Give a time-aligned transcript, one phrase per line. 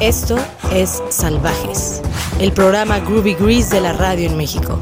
[0.00, 0.36] Esto
[0.74, 2.02] es Salvajes,
[2.38, 4.78] el programa Groovy Grease de la radio en México.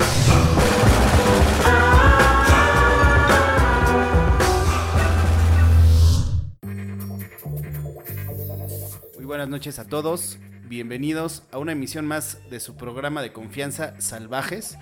[9.14, 13.94] Muy buenas noches a todos, bienvenidos a una emisión más de su programa de confianza
[14.00, 14.76] Salvajes.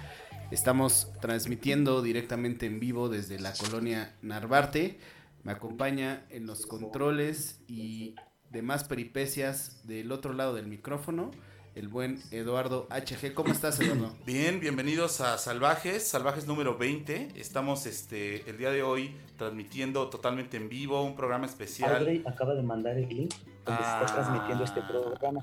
[0.50, 4.98] Estamos transmitiendo directamente en vivo desde la colonia Narvarte.
[5.44, 8.14] Me acompaña en los controles y
[8.52, 11.30] demás peripecias del otro lado del micrófono,
[11.74, 13.32] el buen Eduardo HG.
[13.32, 14.12] ¿Cómo estás, Eduardo?
[14.26, 17.30] Bien, bienvenidos a Salvajes, Salvajes número 20.
[17.34, 21.96] Estamos este el día de hoy transmitiendo totalmente en vivo un programa especial.
[21.96, 23.32] Audrey acaba de mandar el link
[23.64, 24.14] donde se está Ah.
[24.14, 25.40] transmitiendo este programa.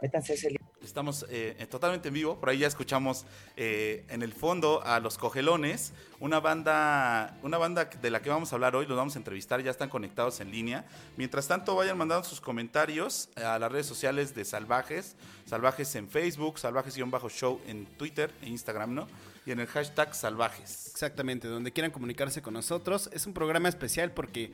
[0.00, 0.60] Métanse a ese link.
[0.86, 5.18] Estamos eh, totalmente en vivo, por ahí ya escuchamos eh, en el fondo a Los
[5.18, 9.18] Cogelones, una banda, una banda de la que vamos a hablar hoy, los vamos a
[9.18, 10.84] entrevistar, ya están conectados en línea.
[11.16, 16.60] Mientras tanto, vayan mandando sus comentarios a las redes sociales de Salvajes, Salvajes en Facebook,
[16.60, 19.08] Salvajes-Show en Twitter e Instagram, ¿no?
[19.44, 20.86] Y en el hashtag Salvajes.
[20.92, 23.10] Exactamente, donde quieran comunicarse con nosotros.
[23.12, 24.52] Es un programa especial porque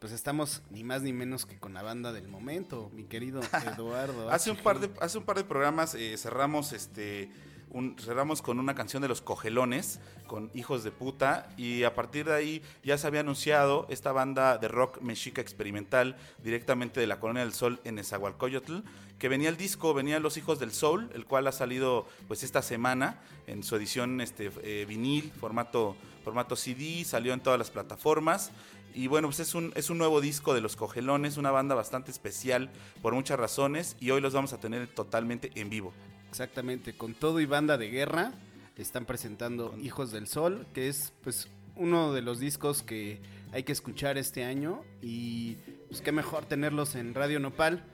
[0.00, 3.40] pues estamos ni más ni menos que con la banda del momento, mi querido
[3.76, 4.30] Eduardo.
[4.30, 7.30] Hace un par de, hace un par de programas eh, cerramos este
[7.70, 12.26] un- cerramos con una canción de los cogelones, con Hijos de Puta, y a partir
[12.26, 17.18] de ahí ya se había anunciado esta banda de rock mexica experimental directamente de la
[17.18, 18.78] Colonia del Sol en Esahualcoyotl,
[19.18, 22.62] que venía el disco, venía Los Hijos del Sol, el cual ha salido pues esta
[22.62, 28.52] semana en su edición este, eh, vinil, formato, formato CD, salió en todas las plataformas.
[28.96, 32.10] Y bueno, pues es un, es un nuevo disco de Los Cogelones, una banda bastante
[32.10, 32.70] especial
[33.02, 35.92] por muchas razones y hoy los vamos a tener totalmente en vivo.
[36.30, 38.32] Exactamente, con todo y banda de guerra
[38.76, 43.20] están presentando Con- Hijos del Sol, que es pues uno de los discos que
[43.52, 45.56] hay que escuchar este año y
[45.88, 47.84] pues qué mejor tenerlos en Radio Nopal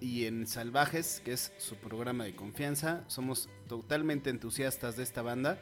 [0.00, 3.02] y en Salvajes, que es su programa de confianza.
[3.08, 5.58] Somos totalmente entusiastas de esta banda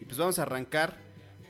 [0.00, 0.96] y pues vamos a arrancar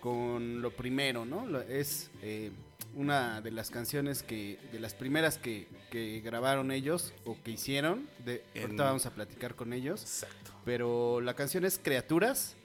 [0.00, 1.58] con lo primero, ¿no?
[1.60, 2.50] Es eh,
[2.98, 8.09] una de las canciones que, de las primeras que, que grabaron ellos o que hicieron.
[8.25, 10.03] De, En- Ahorita vamos a platicar con ellos.
[10.03, 10.50] Exacto.
[10.64, 12.56] Pero la canción es Criaturas,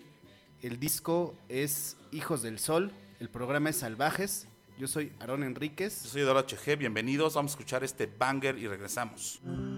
[0.64, 4.48] el disco es Hijos del Sol, el programa es Salvajes.
[4.80, 5.94] Yo soy Aarón Yo Enríquez.
[5.94, 9.40] soy Eduardo HG, bienvenidos, vamos a escuchar este banger y regresamos.
[9.44, 9.73] Criaturas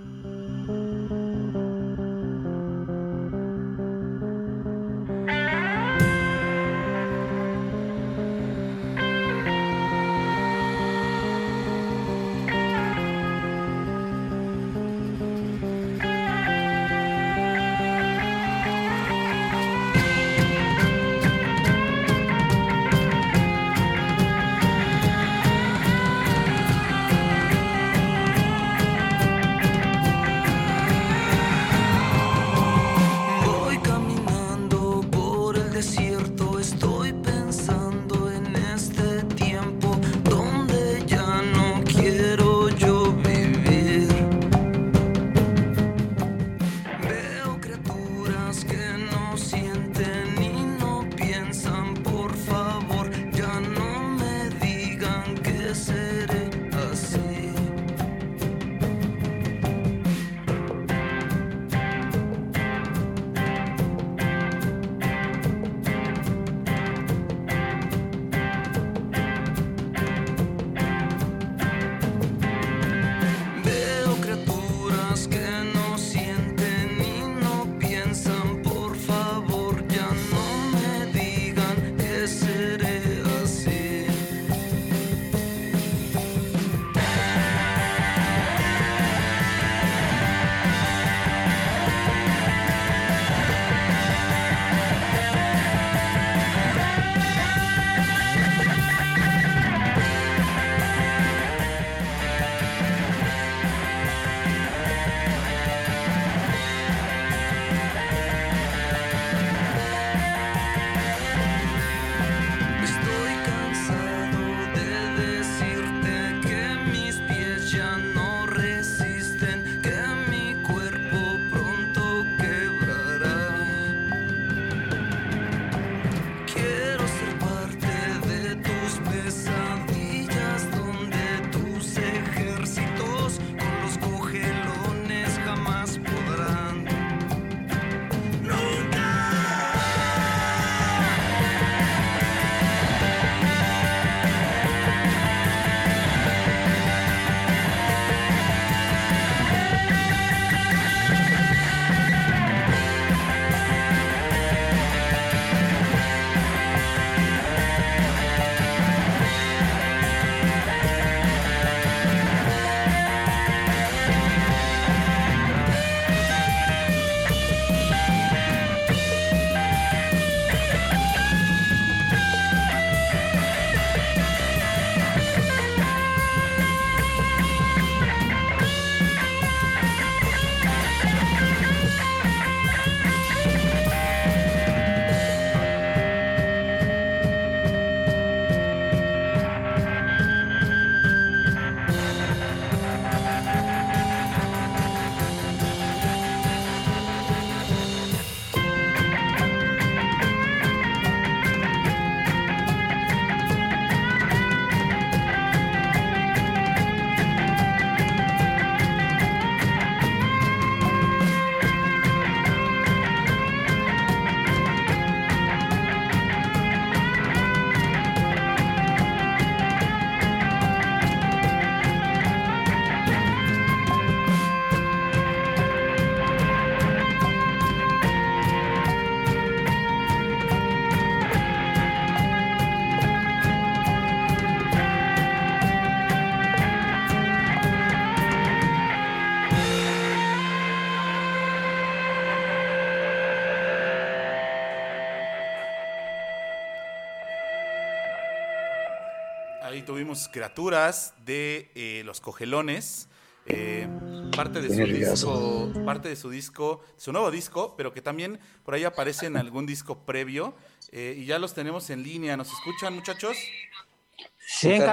[249.86, 253.08] tuvimos criaturas de eh, los cogelones.
[253.48, 253.88] eh,
[254.36, 258.74] parte de su disco, parte de su disco, su nuevo disco, pero que también por
[258.74, 260.56] ahí aparece en algún disco previo.
[260.92, 262.38] eh, y ya los tenemos en línea.
[262.38, 263.38] ¿Nos escuchan, muchachos?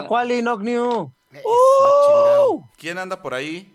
[0.07, 1.13] Kwali Nogniu.
[1.31, 1.43] Eso,
[2.07, 2.71] chingado.
[2.77, 3.73] ¿Quién anda por ahí?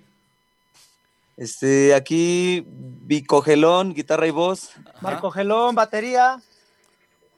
[1.37, 4.71] Este, aquí Bicogelón, guitarra y voz.
[4.85, 4.97] Ajá.
[5.01, 6.41] Marco Gelón, batería.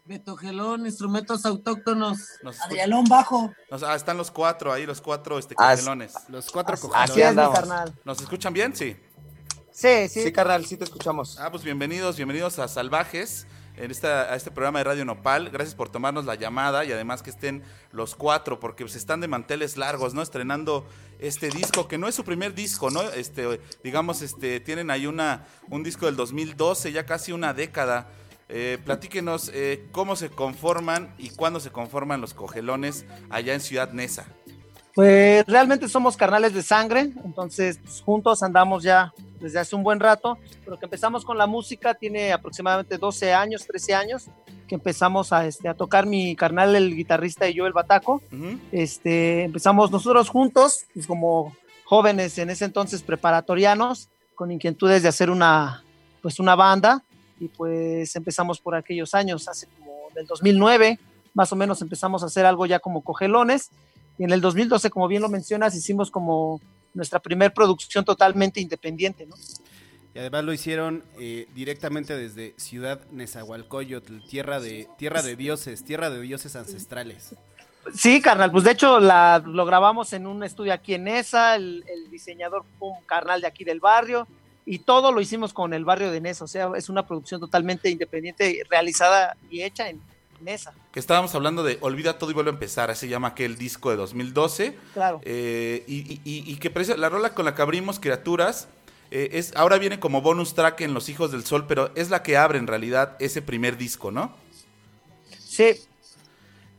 [0.10, 2.18] Beto Gelón, instrumentos autóctonos.
[2.42, 3.54] Nos Adrialón bajo.
[3.70, 6.14] nos- ah, están los cuatro ahí, los cuatro este, Ah, cogelones.
[6.30, 7.12] Los cuatro Así cojones.
[7.12, 7.94] Así es, mi carnal.
[8.04, 8.76] ¿Nos escuchan bien?
[8.76, 8.98] Sí.
[9.72, 10.24] Sí, sí.
[10.24, 11.38] Sí, carnal, sí te escuchamos.
[11.40, 13.46] Ah, pues bienvenidos, bienvenidos a Salvajes,
[13.76, 15.52] en esta, a este programa de Radio Nopal.
[15.52, 17.62] Gracias por tomarnos la llamada y además que estén
[17.92, 20.24] los cuatro, porque pues están de manteles largos, ¿no?
[20.24, 20.88] Estrenando
[21.20, 23.04] este disco, que no es su primer disco, ¿no?
[23.04, 28.08] Este, digamos, este, tienen ahí una, un disco del 2012, ya casi una década.
[28.50, 33.92] Eh, platíquenos eh, cómo se conforman y cuándo se conforman los cogelones allá en Ciudad
[33.92, 34.26] Neza.
[34.96, 40.00] Pues realmente somos carnales de sangre, entonces pues, juntos andamos ya desde hace un buen
[40.00, 44.26] rato, pero que empezamos con la música tiene aproximadamente 12 años, 13 años,
[44.68, 48.22] que empezamos a, este, a tocar mi carnal, el guitarrista y yo, el bataco.
[48.72, 51.56] Este, empezamos nosotros juntos, pues, como
[51.86, 55.84] jóvenes en ese entonces preparatorianos, con inquietudes de hacer una,
[56.22, 57.04] pues una banda,
[57.40, 61.00] y pues empezamos por aquellos años, hace como del 2009,
[61.34, 63.70] más o menos empezamos a hacer algo ya como cogelones,
[64.18, 66.60] y en el 2012, como bien lo mencionas, hicimos como
[66.94, 69.36] nuestra primer producción totalmente independiente, ¿no?
[70.14, 76.10] Y además lo hicieron eh, directamente desde Ciudad Nezahualcóyotl, tierra de, tierra de dioses, tierra
[76.10, 77.36] de dioses ancestrales.
[77.94, 81.86] Sí, carnal, pues de hecho la, lo grabamos en un estudio aquí en Nesa, el,
[81.88, 84.28] el diseñador fue un carnal de aquí del barrio
[84.66, 87.90] y todo lo hicimos con el barrio de Nesa, o sea, es una producción totalmente
[87.90, 90.00] independiente, realizada y hecha en
[90.42, 93.58] Nesa, Que estábamos hablando de Olvida todo y vuelve a empezar, así se llama aquel
[93.58, 94.78] disco de 2012.
[94.94, 95.20] claro.
[95.24, 98.68] Eh, y, y- y- que la rola con la que abrimos Criaturas
[99.12, 102.22] eh, es ahora viene como bonus track en Los Hijos del Sol, pero es la
[102.24, 104.34] que abre en realidad ese primer disco, ¿no?
[105.38, 105.72] Sí,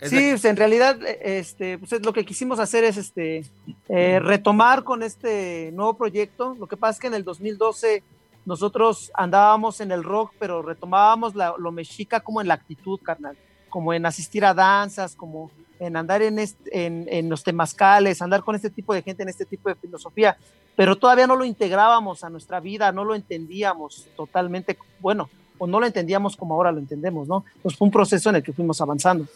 [0.01, 3.45] Es sí, pues, en realidad, eh, este, pues es lo que quisimos hacer es este
[3.89, 6.55] eh, retomar con este nuevo proyecto.
[6.59, 8.03] Lo que pasa es que en el 2012
[8.47, 13.37] nosotros andábamos en el rock, pero retomábamos la- lo mexica como en la actitud, carnal,
[13.69, 18.43] como en asistir a danzas, como en andar en, este- en, en los temazcales, andar
[18.43, 20.37] con este tipo de gente, en este tipo de filosofía,
[20.77, 25.29] pero todavía no lo integrábamos a nuestra vida, no lo entendíamos totalmente, bueno,
[25.59, 27.45] o no lo entendíamos como ahora lo entendemos, ¿no?
[27.63, 29.27] Pues fue un proceso en el que fuimos avanzando.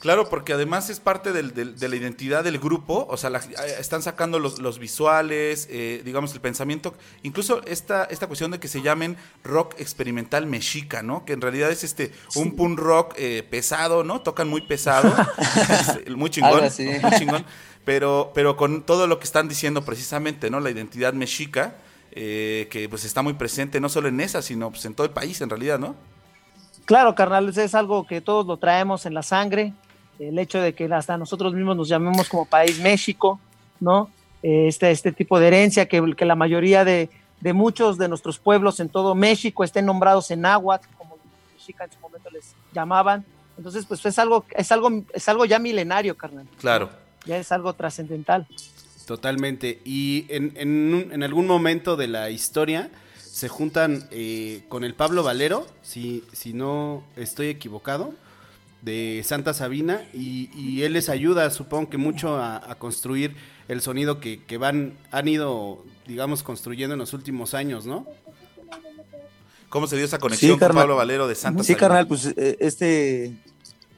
[0.00, 3.38] Claro, porque además es parte del- del- de la identidad del grupo, o sea, la-
[3.38, 8.58] eh, están sacando los, los visuales, eh, digamos, el pensamiento, incluso esta, esta cuestión de
[8.58, 11.24] que se llamen rock experimental mexica, ¿no?
[11.24, 14.22] Que en realidad es este un punk rock eh, pesado, ¿no?
[14.22, 15.14] Tocan muy pesado,
[16.04, 16.50] es muy chingón,
[17.02, 17.44] muy chingón,
[17.84, 20.58] pero, pero con todo lo que están diciendo precisamente, ¿no?
[20.60, 21.76] La identidad mexica,
[22.10, 25.12] eh, que pues está muy presente no solo en esa, sino pues en todo el
[25.12, 25.94] país en realidad, ¿no?
[26.86, 29.74] Claro, carnal, es algo que todos lo traemos en la sangre.
[30.18, 33.38] El hecho de que hasta nosotros mismos nos llamemos como país México,
[33.80, 34.08] ¿no?
[34.42, 38.78] Este, este tipo de herencia, que, que la mayoría de, de muchos de nuestros pueblos
[38.80, 43.24] en todo México estén nombrados en náhuatl, como los en su momento les llamaban.
[43.58, 46.46] Entonces, pues es algo, es algo, es algo ya milenario, carnal.
[46.60, 46.88] Claro.
[47.24, 48.46] Ya es algo trascendental.
[49.06, 49.80] Totalmente.
[49.84, 52.90] Y en, en en algún momento de la historia
[53.36, 58.14] se juntan eh, con el Pablo Valero, si, si no estoy equivocado,
[58.80, 63.36] de Santa Sabina, y, y él les ayuda, supongo que mucho a, a construir
[63.68, 68.06] el sonido que, que van, han ido, digamos, construyendo en los últimos años, ¿no?
[69.68, 70.84] ¿Cómo se dio esa conexión con carnal.
[70.84, 71.80] Pablo Valero de Santa Sí, Sabina?
[71.80, 73.36] carnal, pues eh, este,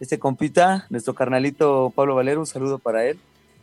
[0.01, 3.21] este compita, nuestro carnalito Pablo Valero, un saludo para él.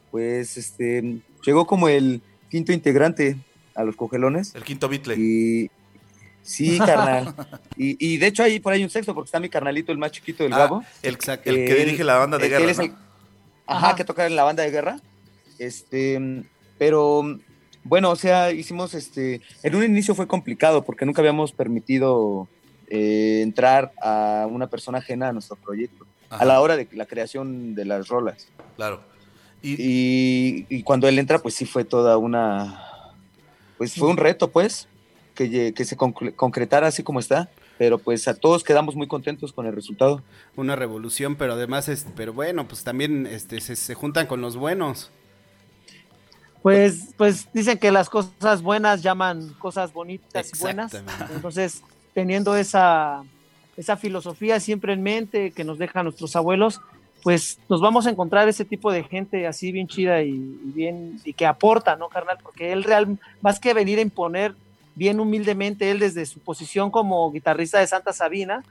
[0.10, 3.36] Pues este llegó como el quinto integrante
[3.76, 4.56] a los cogelones.
[4.56, 5.16] El quinto Beatle.
[5.18, 5.70] Y
[6.42, 7.34] sí, carnal.
[7.78, 10.12] Y, y de hecho ahí por ahí un sexto, porque está mi carnalito, el más
[10.12, 10.84] chiquito del Ah, Gabo.
[11.04, 11.50] el, Exacto.
[11.50, 12.64] el que Él- dirige la banda de él- guerra.
[12.64, 12.84] él es ¿no?
[12.86, 12.92] el-
[13.68, 13.96] ajá, Ajá.
[13.96, 15.00] que toca en la banda de guerra.
[15.60, 16.44] Este,
[16.78, 17.38] pero
[17.84, 19.42] bueno, o sea, hicimos este.
[19.64, 22.48] En un inicio fue complicado porque nunca habíamos permitido
[22.88, 27.06] eh, entrar a una persona ajena a nuestro proyecto Ajá, a la hora de la
[27.06, 28.48] creación de las rolas.
[28.76, 29.02] Claro.
[29.62, 32.85] Y, Y, y cuando él entra, pues sí fue toda una.
[33.78, 34.88] Pues fue un reto, pues,
[35.34, 37.50] que, que se concre- concretara así como está.
[37.78, 40.24] Pero pues a todos quedamos muy contentos con el resultado.
[40.56, 44.56] Una revolución, pero además, es, pero bueno, pues también este, se, se juntan con los
[44.56, 45.12] buenos.
[46.62, 50.94] Pues, pues dicen que las cosas buenas llaman cosas bonitas y buenas.
[51.34, 53.24] Entonces, teniendo esa,
[53.76, 56.80] esa filosofía siempre en mente que nos dejan nuestros abuelos,
[57.26, 61.20] pues nos vamos a encontrar ese tipo de gente así bien chida y, y bien
[61.26, 62.38] y que aporta, ¿no, carnal?
[62.44, 64.54] Porque él real, más que venir a imponer
[64.94, 68.64] bien humildemente, él desde su posición como guitarrista de Santa Sabina,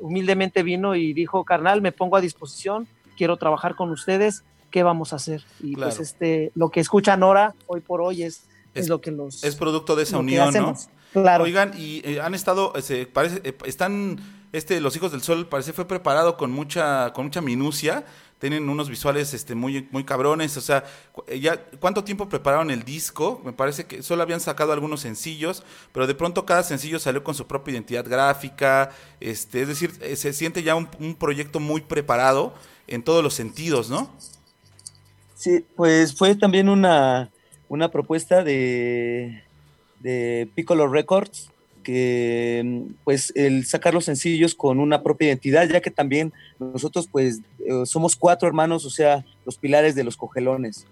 [0.00, 2.88] humildemente vino y dijo, carnal, me pongo a disposición,
[3.18, 5.44] quiero trabajar con ustedes, ¿qué vamos a hacer?
[5.62, 5.90] Y Claro.
[5.94, 9.44] pues este, lo que escuchan ahora, hoy por hoy, es, es, Es- lo que los...
[9.44, 10.74] Es producto de esa unión, ¿no?
[11.12, 11.44] Claro.
[11.44, 14.18] Oigan, y eh, han estado, eh, se parece, eh, están,
[14.52, 18.04] este, los hijos del sol, parece fue preparado con mucha, con mucha minucia.
[18.38, 20.56] Tienen unos visuales, este, muy, muy cabrones.
[20.56, 20.84] O sea,
[21.26, 23.42] eh, ya, ¿cuánto tiempo prepararon el disco?
[23.44, 27.34] Me parece que solo habían sacado algunos sencillos, pero de pronto cada sencillo salió con
[27.34, 28.90] su propia identidad gráfica.
[29.20, 32.54] Este, es decir, eh, se siente ya un, un proyecto muy preparado
[32.86, 34.08] en todos los sentidos, ¿no?
[35.34, 37.30] Sí, pues fue también una,
[37.68, 39.44] una propuesta de,
[40.00, 41.50] de Piccolo Records,
[41.92, 47.40] mm, pues el sacar los sencillos con una propia identidad, ya que también nosotros pues
[47.60, 50.86] eh, somos cuatro hermanos, o sea, los pilares de los cogelones.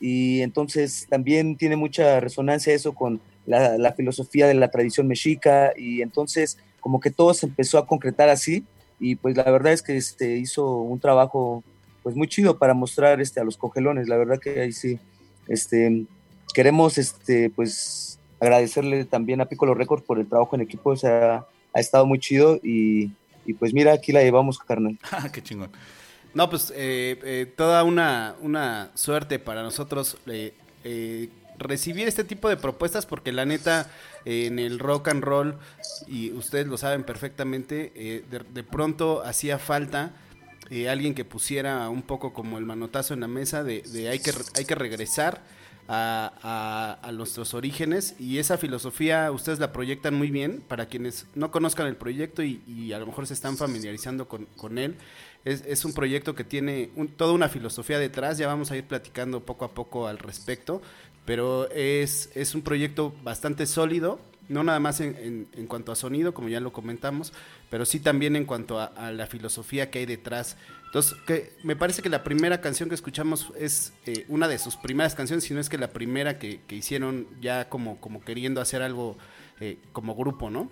[0.00, 5.72] Y entonces también tiene mucha resonancia eso con la, la filosofía de la tradición mexica
[5.76, 8.64] y entonces como que todo se empezó a concretar así
[9.00, 11.62] y pues la verdad es que este, hizo un trabajo
[12.02, 14.08] pues muy chido para mostrar este a los cogelones.
[14.08, 14.98] La verdad que ahí sí,
[15.48, 16.04] este,
[16.52, 21.46] queremos este, pues agradecerle también a Piccolo Records por el trabajo en equipo, o sea,
[21.72, 23.10] ha estado muy chido y,
[23.46, 24.98] y pues mira, aquí la llevamos, carnal.
[25.10, 25.70] Ah, Qué chingón.
[26.34, 32.48] No, pues eh, eh, toda una, una suerte para nosotros eh, eh, recibir este tipo
[32.48, 33.88] de propuestas porque la neta
[34.24, 35.56] eh, en el rock and roll,
[36.08, 40.12] y ustedes lo saben perfectamente, eh, de, de pronto hacía falta
[40.70, 44.18] eh, alguien que pusiera un poco como el manotazo en la mesa de, de hay,
[44.18, 45.42] que, hay que regresar
[45.88, 51.50] a, a- nuestros orígenes y esa filosofía ustedes la proyectan muy bien para quienes no
[51.50, 54.96] conozcan el proyecto y, y a lo mejor se están familiarizando con, con él.
[55.44, 58.84] Es, es un proyecto que tiene un- toda una filosofía detrás, ya vamos a ir
[58.84, 60.80] platicando poco a poco al respecto,
[61.26, 65.96] pero es, es un proyecto bastante sólido, no nada más en, en- en cuanto a
[65.96, 67.32] sonido, como ya lo comentamos,
[67.70, 70.56] pero sí también en cuanto a, a la filosofía que hay detrás.
[70.94, 74.76] Entonces, que me parece que la primera canción que escuchamos es eh, una de sus
[74.76, 78.80] primeras canciones, si no es que la primera que, hicieron ya como, como queriendo hacer
[78.80, 79.16] algo
[79.58, 80.68] eh, como grupo, ¿no?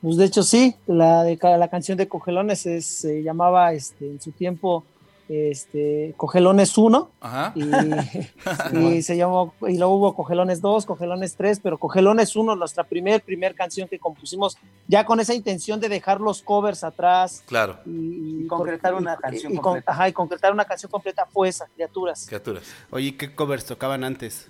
[0.00, 4.18] Pues de hecho sí, la de la canción de Cogelones es- se llamaba este, en
[4.18, 4.82] su tiempo
[5.28, 7.52] este, Cogelones 1 Ajá.
[7.56, 7.62] y,
[8.78, 13.22] y se llamó y luego hubo Cogelones 2, Cogelones 3, pero Cogelones 1, nuestra primer
[13.22, 14.56] primer canción que compusimos
[14.86, 19.14] ya con esa intención de dejar los covers atrás Claro, y, Y concretar y- una
[19.14, 19.92] y- canción y con- completa.
[19.92, 22.26] ajá, y concretar una canción completa fue esa, criaturas.
[22.26, 22.62] criaturas.
[22.90, 24.48] Oye, ¿qué covers tocaban antes?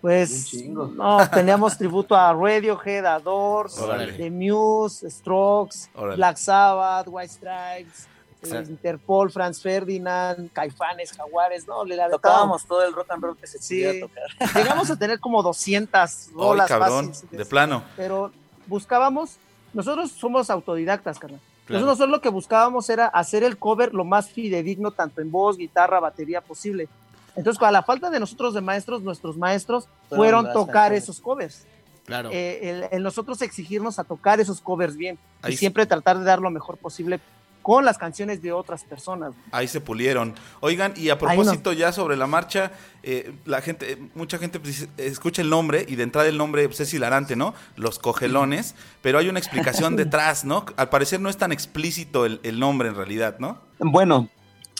[0.00, 0.86] Pues Un chingo.
[0.88, 4.12] no, teníamos tributo a Radiohead, a Doors, Órale.
[4.12, 6.16] The Muse, Strokes, Órale.
[6.16, 8.06] Black Sabbath, White Stripes,
[8.48, 8.70] Exacto.
[8.70, 13.46] Interpol, Franz Ferdinand, Caifanes, Jaguares, no, le la Tocábamos todo el rock and roll que
[13.46, 13.82] se Sí.
[13.84, 14.54] pudiera tocar.
[14.62, 17.82] Llegamos a tener como 200 Ay, rolas cabrón, fáciles, de plano.
[17.96, 18.30] pero
[18.66, 19.36] buscábamos,
[19.72, 21.40] nosotros somos autodidactas, carnal.
[21.66, 21.80] Claro.
[21.80, 25.56] Nosotros solo lo que buscábamos era hacer el cover lo más fidedigno, tanto en voz,
[25.56, 26.88] guitarra, batería posible.
[27.36, 31.66] Entonces, con la falta de nosotros de maestros, nuestros maestros Fueron tocar esos covers.
[32.04, 32.28] Claro.
[32.32, 36.24] Eh, el, el nosotros exigirnos a tocar esos covers bien Ahí y siempre tratar de
[36.24, 37.18] dar lo mejor posible
[37.64, 39.32] con las canciones de otras personas.
[39.50, 40.34] Ahí se pulieron.
[40.60, 44.86] Oigan, y a propósito ya sobre la marcha, eh, la gente, eh, mucha gente pues,
[44.98, 47.54] escucha el nombre y de entrada el nombre pues, es hilarante, ¿no?
[47.76, 50.66] Los cogelones, pero hay una explicación detrás, ¿no?
[50.76, 53.58] Al parecer no es tan explícito el, el nombre en realidad, ¿no?
[53.78, 54.28] Bueno,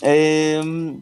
[0.03, 1.01] eh,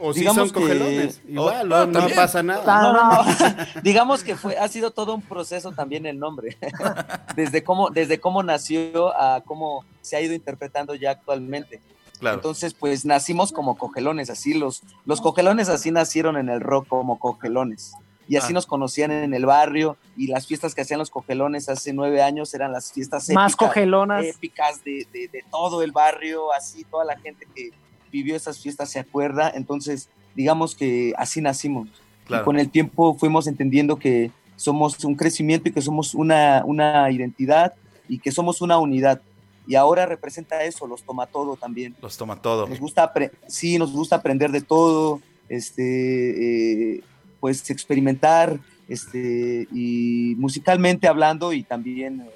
[0.00, 1.20] o si digamos son que- cogelones.
[1.28, 2.64] Igual, Oh, no, no, pasa nada.
[2.82, 3.34] No, no, no.
[3.82, 6.56] digamos que fue, ha sido todo un proceso también el nombre,
[7.36, 11.80] desde cómo, desde cómo nació a cómo se ha ido interpretando ya actualmente.
[12.20, 12.36] Claro.
[12.36, 17.18] Entonces, pues nacimos como cogelones, así los, los cogelones así nacieron en el rock como
[17.18, 17.92] cogelones.
[18.26, 18.54] Y así Ah.
[18.54, 22.54] nos conocían en el barrio y las fiestas que hacían los cogelones hace nueve años
[22.54, 24.24] eran las fiestas Más cogelonas.
[24.24, 27.70] épicas de, de- de todo el barrio, así toda la gente que
[28.14, 29.50] vivió esas fiestas se acuerda.
[29.54, 31.88] Entonces, digamos que así nacimos.
[32.26, 32.42] Claro.
[32.42, 37.10] Y con el tiempo fuimos entendiendo que somos un crecimiento y que somos una, una
[37.10, 37.74] identidad
[38.08, 39.20] y que somos una unidad.
[39.66, 41.96] Y ahora representa eso, los toma todo también.
[42.00, 42.68] Los toma todo.
[42.68, 43.12] Nos gusta,
[43.48, 47.02] sí, nos gusta aprender de todo, este, eh,
[47.40, 52.30] pues experimentar, este, y musicalmente hablando y también eh,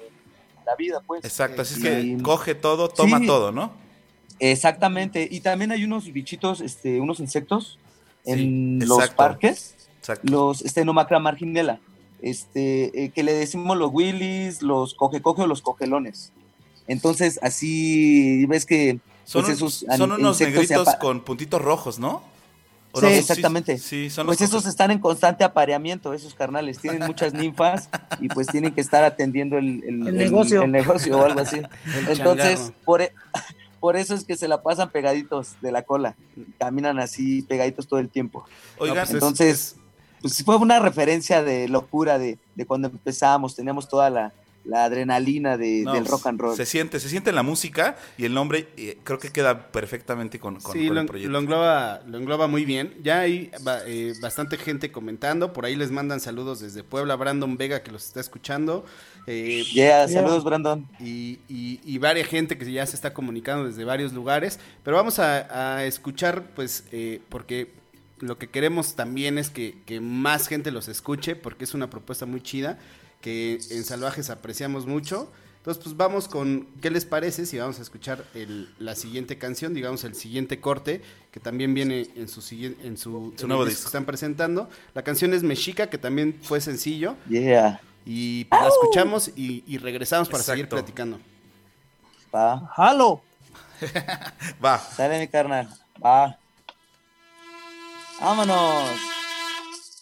[0.65, 1.23] la vida, pues.
[1.23, 3.27] Exacto, así es Y- que coge todo, toma Sí.
[3.27, 3.71] todo, ¿no?
[4.39, 5.27] Exactamente.
[5.29, 7.77] Y también hay unos bichitos, este, unos insectos
[8.25, 9.15] en Sí, los exacto.
[9.17, 10.31] parques, Exacto.
[10.31, 11.79] los Stenomacra marginela,
[12.21, 16.31] este, eh, que le decimos los willis, los coge-coge o los cogelones.
[16.87, 22.23] Entonces, así ves que Son, pues un- esos son unos negritos con puntitos rojos, ¿no?
[22.91, 23.11] ¿O Sí, no?
[23.11, 23.77] exactamente.
[23.77, 26.79] Sí, son Pues los esos están en constante apareamiento, esos carnales.
[26.79, 27.87] Tienen muchas ninfas
[28.19, 30.63] y pues tienen que estar atendiendo el, El negocio.
[30.63, 31.61] el negocio o algo así.
[32.09, 33.13] Entonces, por, e-
[33.79, 36.15] por eso es que se la pasan pegaditos de la cola.
[36.59, 38.45] Caminan así pegaditos todo el tiempo.
[38.77, 39.75] Oigan, No, pues es- Entonces,
[40.21, 43.55] pues fue una referencia de locura de, de cuando empezamos.
[43.55, 44.33] Teníamos toda la,
[44.65, 46.55] la adrenalina de- no, del rock and roll.
[46.55, 50.37] Se siente, se siente en la música y el nombre eh, creo que queda perfectamente
[50.39, 51.31] con, con- sí, con lo, el proyecto.
[51.31, 52.95] lo engloba, lo engloba muy bien.
[53.01, 53.49] Ya hay
[53.87, 55.53] eh, bastante gente comentando.
[55.53, 57.15] Por ahí les mandan saludos desde Puebla.
[57.15, 58.85] Brandon Vega que los está escuchando.
[59.31, 60.21] Eh, Yeah, Yeah.
[60.21, 60.87] saludos, Brandon.
[60.99, 64.59] y, y, y varias gente que ya se está comunicando desde varios lugares.
[64.83, 67.71] Pero vamos a, a escuchar, pues, eh, porque
[68.19, 72.25] lo que queremos también es que, que más gente los escuche, porque es una propuesta
[72.25, 72.79] muy chida,
[73.21, 75.31] que en Salvajes apreciamos mucho.
[75.57, 79.73] Entonces, pues vamos con, ¿qué les parece si vamos a escuchar el- la siguiente canción,
[79.73, 83.65] digamos el siguiente corte, que también viene en su siguiente, en su, Su en nuevo
[83.65, 83.81] disco.
[83.83, 84.69] que están presentando?
[84.95, 89.77] La canción es Mexica, que también fue sencillo, Yeah, y pues, la escuchamos y, y
[89.77, 91.19] regresamos para seguir platicando.
[92.33, 92.71] va.
[92.75, 93.21] ¡Halo!
[94.65, 94.77] Va.
[94.79, 95.69] Sale mi carnal.
[96.03, 96.37] Va.
[98.19, 98.89] Vámonos.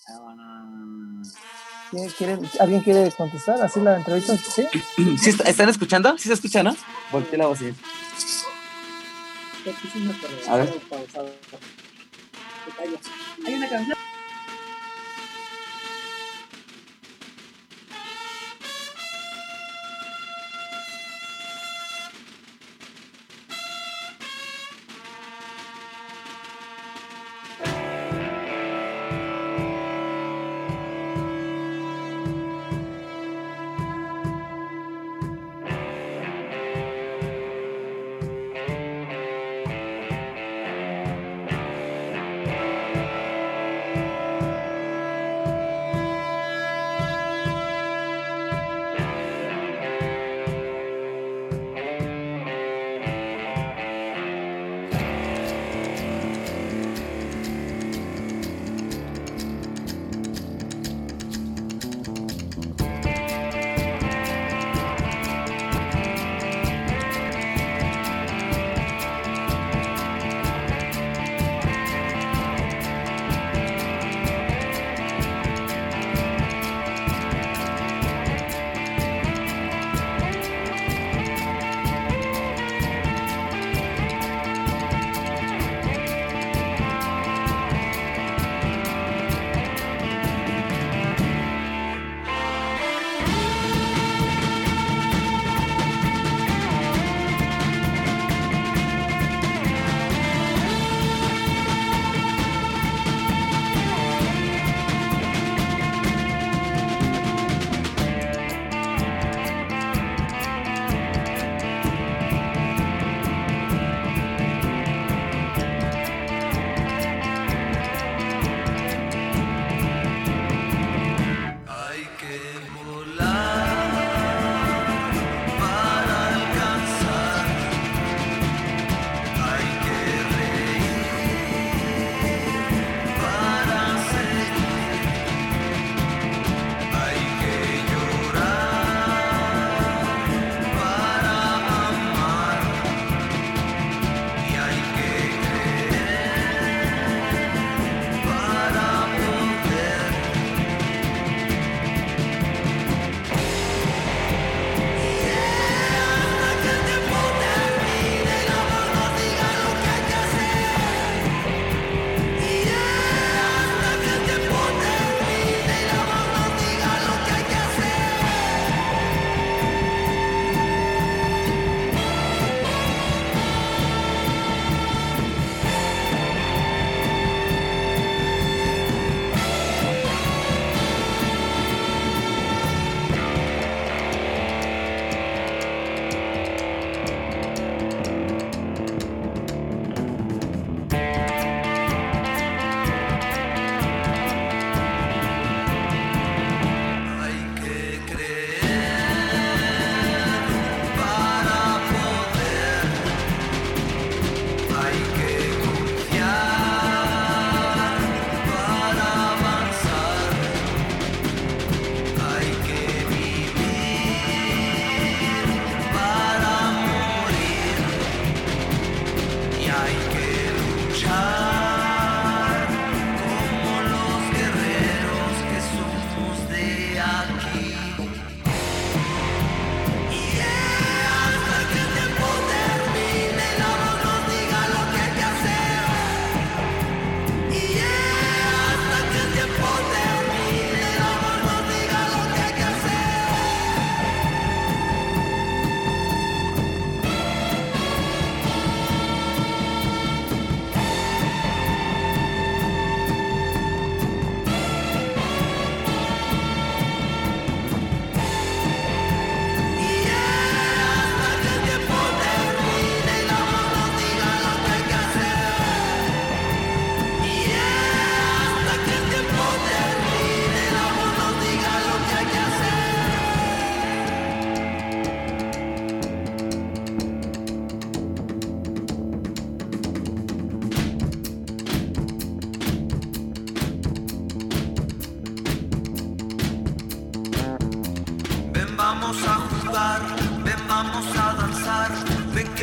[0.07, 1.33] Vámonos.
[1.91, 3.61] ¿Quiere- quiere- ¿Alguien quiere contestar?
[3.61, 4.35] ¿Así la entrevista?
[4.37, 4.65] ¿Sí?
[5.17, 6.17] ¿Sí está- ¿Están escuchando?
[6.17, 6.75] ¿Sí se escucha, no?
[7.11, 7.59] Volteé la voz.
[7.59, 7.73] sí.
[10.47, 10.73] A ver.
[13.45, 13.96] Hay una canción.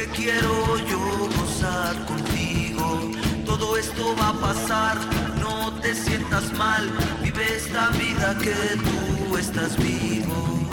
[0.06, 3.10] Quiero yo gozar contigo.
[3.44, 4.96] Todo esto va a pasar,
[5.40, 6.90] no te sientas mal,
[7.22, 10.63] vive esta vida que tú estás vivo.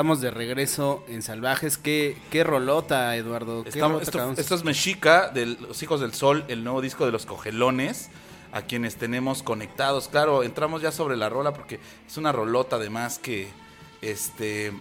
[0.00, 1.76] Estamos de regreso en Salvajes.
[1.76, 3.64] ¿Qué, qué rolota, Eduardo?
[3.64, 7.12] ¿Qué Estamos- rolota esto, es Mexica, de Los Hijos del Sol, el nuevo disco de
[7.12, 8.08] los Cogelones,
[8.50, 10.08] a quienes tenemos conectados.
[10.08, 13.50] Claro, entramos ya sobre la rola porque es una rolota además que
[14.00, 14.72] este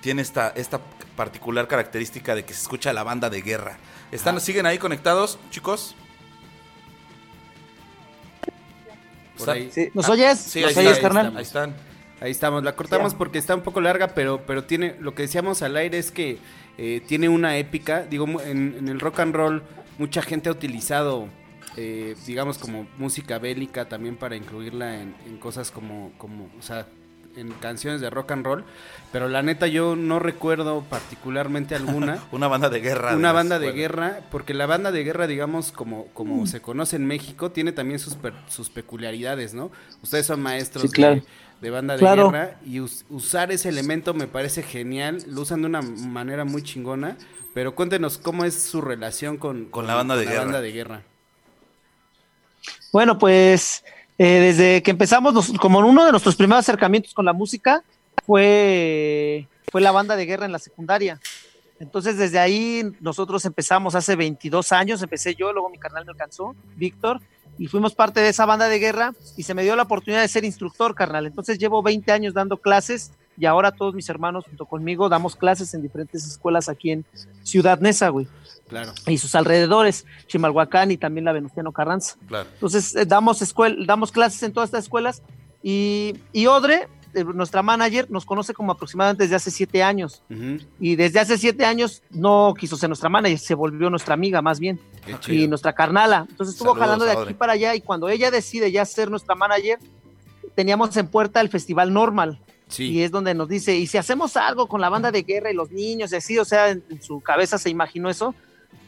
[0.00, 0.80] tiene esta, esta
[1.14, 3.76] particular característica de que se escucha la banda de guerra.
[4.10, 5.94] ¿Están, ¿Siguen ahí conectados, chicos?
[9.36, 9.70] Por ahí.
[9.70, 9.90] Sí.
[9.92, 10.38] ¿Nos oyes?
[10.38, 11.36] Sí, ¿Nos ahí oyes, está, carnal?
[11.36, 11.87] Ahí están.
[12.20, 15.62] Ahí estamos, la cortamos porque está un poco larga, pero, pero tiene, lo que decíamos
[15.62, 16.38] al aire es que
[16.76, 19.62] eh, tiene una épica, digo, en, en el rock and roll
[19.98, 21.28] mucha gente ha utilizado,
[21.76, 26.86] eh, digamos, como música bélica también para incluirla en, en cosas como, como, o sea,
[27.36, 28.64] en canciones de rock and roll,
[29.12, 32.18] pero la neta yo no recuerdo particularmente alguna.
[32.32, 33.14] Una banda de guerra.
[33.14, 36.96] Una banda de bueno, guerra, porque la banda de guerra, digamos, como, como se conoce
[36.96, 39.70] en México, tiene también sus, per- sus peculiaridades, ¿no?
[40.02, 41.16] Ustedes son maestros Sí, claro.
[41.16, 41.22] de,
[41.60, 42.30] de banda de Claro.
[42.30, 46.62] guerra y us- usar ese elemento me parece genial, lo usan de una manera muy
[46.62, 47.16] chingona,
[47.54, 50.40] pero cuéntenos cómo es su relación con, Con la banda de guerra.
[50.44, 51.02] banda de guerra.
[52.92, 53.84] Bueno, pues
[54.18, 57.82] eh, desde que empezamos, nos- como uno de nuestros primeros acercamientos con la música
[58.26, 61.20] fue, fue la banda de guerra en la secundaria.
[61.80, 66.56] Entonces desde ahí nosotros empezamos hace 22 años, empecé yo, luego mi carnal me alcanzó,
[66.76, 67.20] Víctor,
[67.58, 70.28] y fuimos parte de esa banda de guerra y se me dio la oportunidad de
[70.28, 71.26] ser instructor, carnal.
[71.26, 75.74] Entonces llevo 20 años dando clases y ahora todos mis hermanos junto conmigo damos clases
[75.74, 77.04] en diferentes escuelas aquí en
[77.42, 78.26] Ciudad Neza, güey,
[78.68, 78.92] Claro.
[79.06, 82.16] y sus alrededores, Chimalhuacán y también la Venustiano Carranza.
[82.26, 82.48] Claro.
[82.54, 83.42] Entonces eh, damos,
[83.86, 85.22] damos clases en todas estas escuelas
[85.62, 86.88] y, y Odre,
[87.24, 90.22] nuestra manager, nos conoce como aproximadamente desde hace siete años.
[90.80, 94.60] Y desde hace siete años no quiso ser nuestra manager, se volvió nuestra amiga más
[94.60, 94.80] bien
[95.26, 96.26] y nuestra carnala.
[96.28, 99.34] Entonces estuvo Saludos jalando de aquí para allá y cuando ella decide ya ser nuestra
[99.34, 99.78] manager,
[100.54, 102.40] teníamos en puerta el Festival Normal.
[102.68, 105.50] Y Sí, es donde nos dice, y si hacemos algo con la banda de guerra
[105.50, 108.34] y los niños y así, o sea, en, en su cabeza se imaginó eso.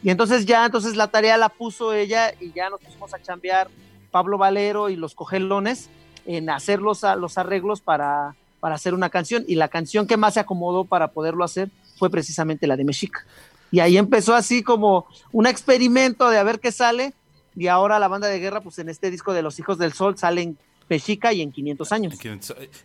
[0.03, 3.69] Y entonces ya, entonces la tarea la puso ella y ya nos pusimos a chambear
[4.11, 5.89] Pablo Valero y los cogelones
[6.25, 9.43] en hacer los, a- los arreglos para, para hacer una canción.
[9.47, 13.25] Y la canción que más se acomodó para poderlo hacer fue precisamente la de Mexica.
[13.71, 17.13] Y ahí empezó así como un experimento de a ver qué sale.
[17.55, 20.17] Y ahora la banda de guerra, pues en este disco de Los Hijos del Sol
[20.17, 20.57] salen
[20.89, 22.13] Mexica y en 500 años.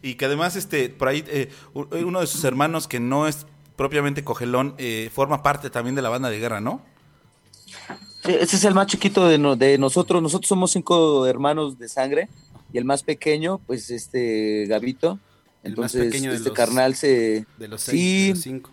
[0.02, 3.46] Y que además, este, por ahí, eh, u- uno de sus hermanos que no es
[3.76, 6.80] propiamente Cogelón, eh, forma parte también de la banda de guerra, ¿no?
[8.24, 10.20] Ese es el más chiquito de, no- de nosotros.
[10.22, 12.28] Nosotros somos cinco hermanos de sangre
[12.72, 15.18] y el más pequeño, pues este Gabito.
[15.62, 17.44] El más Entonces, pequeño de este los- carnal se...
[17.58, 17.90] de los Sí.
[17.90, 18.70] seis, de los cinco.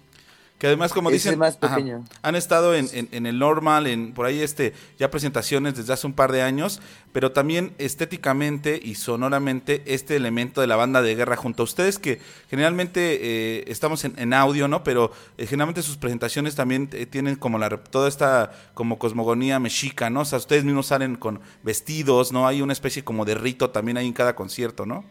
[0.63, 1.75] Que además, como dicen, ajá,
[2.21, 6.07] han estado en, en- en el normal, en por ahí este, ya presentaciones desde hace
[6.07, 6.79] un par de años,
[7.11, 11.99] pero también estéticamente y sonoramente este elemento de la banda de guerra junto a ustedes,
[11.99, 14.85] que generalmente eh, estamos en, en audio, ¿no?
[14.85, 20.09] Pero eh, generalmente sus presentaciones también eh, tienen como la toda esta como cosmogonía mexica,
[20.09, 20.21] ¿no?
[20.21, 22.47] O sea, ustedes mismos salen con vestidos, ¿no?
[22.47, 25.03] Hay una especie como de rito también ahí en cada concierto, ¿no?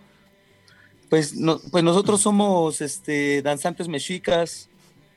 [1.11, 4.71] Pues, no, pues nosotros somos este, danzantes mexicas,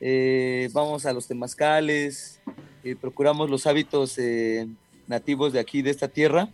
[0.08, 2.40] eh, vamos a los temazcales,
[2.84, 4.68] eh, procuramos los hábitos eh,
[5.08, 6.48] nativos de aquí, de esta tierra.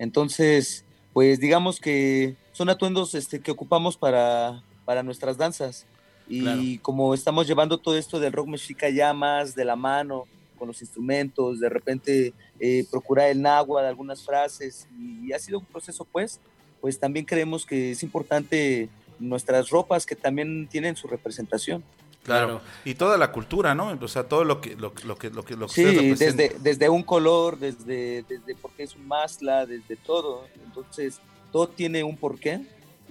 [0.00, 5.86] Entonces, pues digamos que son atuendos este, que ocupamos para, para nuestras danzas.
[6.28, 6.62] Y Claro.
[6.82, 10.24] como estamos llevando todo esto del rock mexica ya más de la mano,
[10.58, 15.64] con los instrumentos, de repente eh, procurar el náhuatl, algunas frases, y ha sido un
[15.64, 16.40] proceso pues,
[16.80, 18.88] pues también creemos que es importante
[19.20, 21.84] nuestras ropas que también tienen su representación.
[22.22, 22.60] Claro.
[22.84, 23.98] Y toda la cultura, ¿no?
[24.00, 26.88] O sea, todo lo que lo, lo que lo que lo que Sí, desde, desde
[26.88, 30.46] un color, desde, desde por qué es un masla, desde todo.
[30.66, 32.60] Entonces, todo tiene un porqué.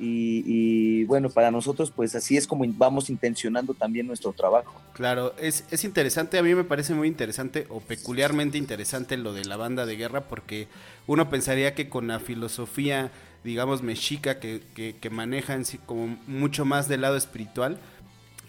[0.02, 4.80] Y, y bueno, para nosotros, pues así es como vamos intencionando también nuestro trabajo.
[4.94, 9.44] Claro, es, es interesante, a mí me parece muy interesante o peculiarmente interesante lo de
[9.44, 10.70] la banda de guerra porque
[11.06, 13.12] uno pensaría que con la filosofía,
[13.44, 17.78] digamos, mexica que, que, que manejan sí, como mucho más del lado espiritual,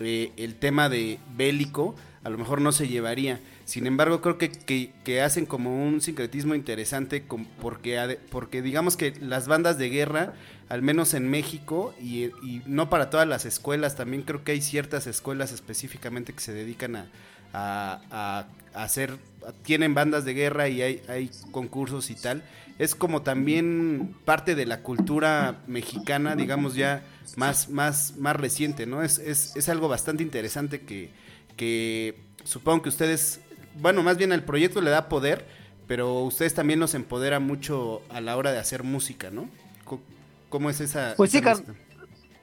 [0.00, 3.40] eh, el tema de bélico a lo mejor no se llevaría.
[3.64, 9.14] Sin embargo, creo que, que, hacen como un sincretismo interesante con- porque, porque digamos que
[9.20, 10.34] las bandas de guerra,
[10.68, 12.30] al menos en México, y,
[12.66, 16.96] no para todas las escuelas, también creo que hay ciertas escuelas específicamente que se dedican
[16.96, 17.06] a-
[17.54, 19.16] a- a hacer,
[19.62, 22.42] tienen bandas de guerra y hay, hay concursos y tal.
[22.80, 27.02] Es como también parte de la cultura mexicana, digamos ya
[27.36, 29.02] más, más, más reciente, ¿no?
[29.02, 31.10] Es, es, es algo bastante interesante que,
[31.58, 33.40] que supongo que ustedes,
[33.82, 35.44] bueno, más bien el proyecto le da poder,
[35.86, 39.50] pero ustedes también nos empodera mucho a la hora de hacer música, ¿no?
[40.48, 41.12] ¿Cómo es esa?
[41.18, 41.62] Pues esa?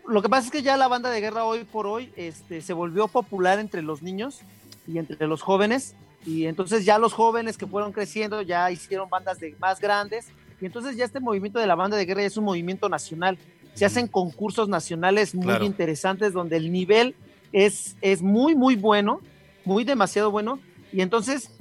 [0.07, 2.73] Lo que pasa es que ya la banda de guerra hoy por hoy este, se
[2.73, 4.41] volvió popular entre los niños
[4.87, 5.95] y entre los jóvenes.
[6.27, 10.27] Y entonces ya los jóvenes que fueron creciendo ya hicieron bandas de más grandes.
[10.61, 13.37] Y entonces ya este movimiento de la banda de guerra es un movimiento nacional.
[13.73, 15.63] Se hacen concursos nacionales muy Claro.
[15.65, 17.15] interesantes donde el nivel
[17.53, 19.21] es, es muy, muy bueno,
[19.63, 20.59] muy demasiado bueno.
[20.91, 21.51] Y entonces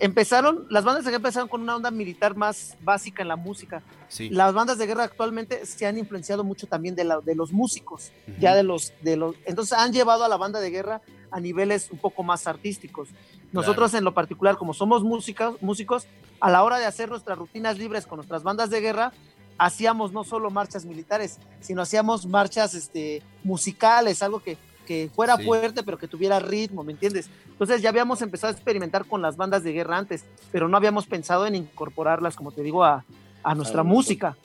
[0.00, 3.82] empezaron, las bandas de guerra empezaron con una onda militar más básica en la música
[4.08, 4.28] Sí.
[4.30, 8.12] las bandas de guerra actualmente se han influenciado mucho también de, la- de los músicos,
[8.28, 8.36] Ujú.
[8.40, 11.00] ya de los, de los, entonces han llevado a la banda de guerra
[11.36, 13.10] a niveles un poco más artísticos.
[13.52, 16.06] Nosotros en lo particular, como somos músicos, músicos,
[16.40, 19.12] a la hora de hacer nuestras rutinas libres con nuestras bandas de guerra,
[19.58, 25.44] hacíamos no solo marchas militares, sino hacíamos marchas este, musicales, algo que, que fuera Sí.
[25.44, 27.28] fuerte, pero que tuviera ritmo, ¿me entiendes?
[27.50, 31.06] Entonces ya habíamos empezado a experimentar con las bandas de guerra antes, pero no habíamos
[31.06, 33.04] pensado en incorporarlas, como te digo, a,
[33.42, 34.36] a nuestra Ah, música.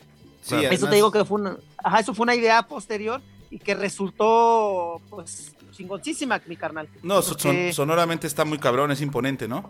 [0.42, 3.60] Sí, Eso además- te digo que fue una, ajá, eso fue una idea posterior y
[3.60, 6.88] que resultó pues chingoncísima, mi carnal.
[7.04, 9.70] No, so- son- Porque, sonoramente está muy cabrón, es imponente, ¿no?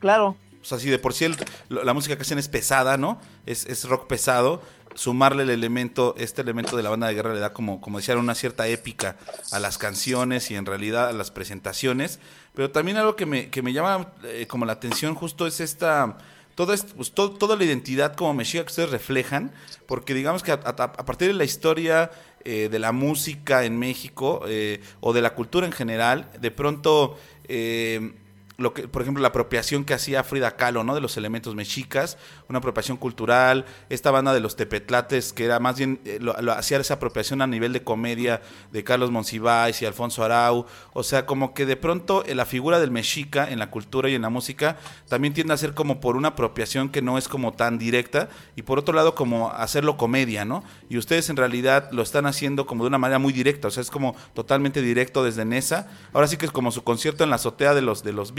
[0.00, 1.36] claro, O sea, si de por sí el-
[1.68, 3.20] la música que hacen es pesada, ¿no?
[3.44, 4.62] Es, es rock pesado.
[4.94, 8.16] Sumarle el elemento, este elemento de la banda de guerra le da como, como decía,
[8.16, 9.16] una cierta épica
[9.52, 12.18] a las canciones y en realidad a las presentaciones.
[12.54, 16.16] Pero también algo que me, que me llama eh, como la atención justo es esta...
[16.56, 19.52] Esto, pues, todo- toda la identidad como mexica que ustedes reflejan,
[19.86, 22.10] porque digamos que a, a- a partir de la historia
[22.44, 27.18] eh, de la música en México eh, o de la cultura en general, de pronto
[27.48, 28.12] eh,
[28.56, 30.94] lo que, por ejemplo, la apropiación que hacía Frida Kahlo, ¿no?
[30.94, 35.76] De los elementos mexicas, una apropiación cultural, esta banda de los tepetlates, que era más
[35.76, 40.24] bien, eh, lo, lo esa apropiación a nivel de comedia de Carlos Monsiváis y Alfonso
[40.24, 44.08] Arau, o sea, como que de pronto eh, la figura del mexica en la cultura
[44.08, 44.76] y en la música
[45.08, 48.62] también tiende a ser como por una apropiación que no es como tan directa, y
[48.62, 50.62] por otro lado como hacerlo comedia, ¿no?
[50.88, 53.80] Y ustedes en realidad lo están haciendo como de una manera muy directa, o sea,
[53.80, 57.36] es como totalmente directo desde Nesa, ahora sí que es como su concierto en la
[57.36, 58.32] azotea de los, de los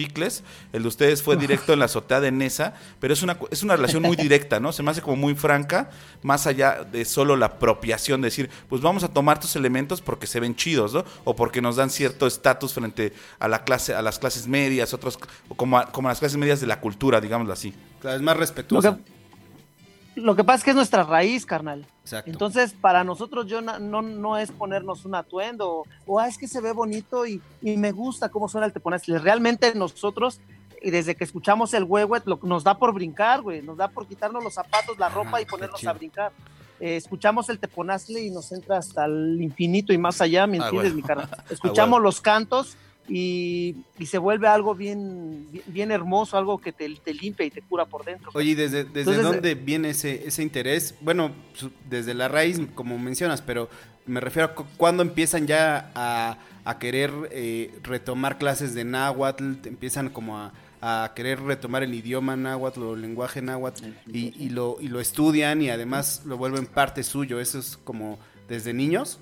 [0.74, 3.76] El de ustedes fue directo en la azotea de Nesa, pero es una, es una
[3.76, 4.72] relación muy directa, ¿no?
[4.72, 5.90] Se me hace como muy franca,
[6.22, 10.28] más allá de solo la apropiación, de decir, pues vamos a tomar estos elementos porque
[10.28, 11.06] se ven chidos, ¿no?
[11.24, 15.20] O porque nos dan cierto estatus frente a la clase, a las clases medias, otros,
[15.50, 17.74] o como a, como a las clases medias de la cultura, digámoslo así.
[18.00, 18.98] Claro, es más lo respetuoso.
[18.98, 19.15] que,
[20.16, 21.86] lo que pasa es que es nuestra raíz, carnal.
[22.04, 22.30] Exacto.
[22.32, 26.48] Entonces, para nosotros yo no, no es ponernos un atuendo o, o, "Ah, es que
[26.48, 29.20] se ve bonito y, y me gusta cómo suena el teponazle.
[29.20, 30.40] Realmente nosotros,
[30.82, 34.08] y desde que escuchamos el huehuet, lo, nos da por brincar, güey, nos da por
[34.08, 36.32] quitarnos los zapatos, la ropa Ajá, y ponernos a brincar.
[36.80, 40.66] Eh, escuchamos el teponazle y nos entra hasta el infinito y más allá, ¿me Ah,
[40.66, 41.02] entiendes, güey.
[41.02, 41.30] mi cara?
[41.50, 42.76] Escuchamos los cantos
[43.08, 47.52] y, y se vuelve algo bien, bien, bien hermoso, algo que te, te limpia y
[47.52, 48.32] te cura por dentro.
[48.34, 50.96] Oye, ¿y ¿desde, desde Entonces, dónde viene ese, ese interés?
[51.02, 51.32] Bueno,
[51.90, 53.70] desde la raíz, como mencionas, pero
[54.08, 59.56] me refiero a cu- cuándo empiezan ya a, a querer eh, retomar clases de náhuatl,
[59.62, 64.34] te empiezan como a, a querer retomar el idioma náhuatl o el lenguaje náhuatl y,
[64.44, 67.40] y lo, y lo estudian y además lo vuelven parte suyo.
[67.40, 69.20] Eso es como desde niños.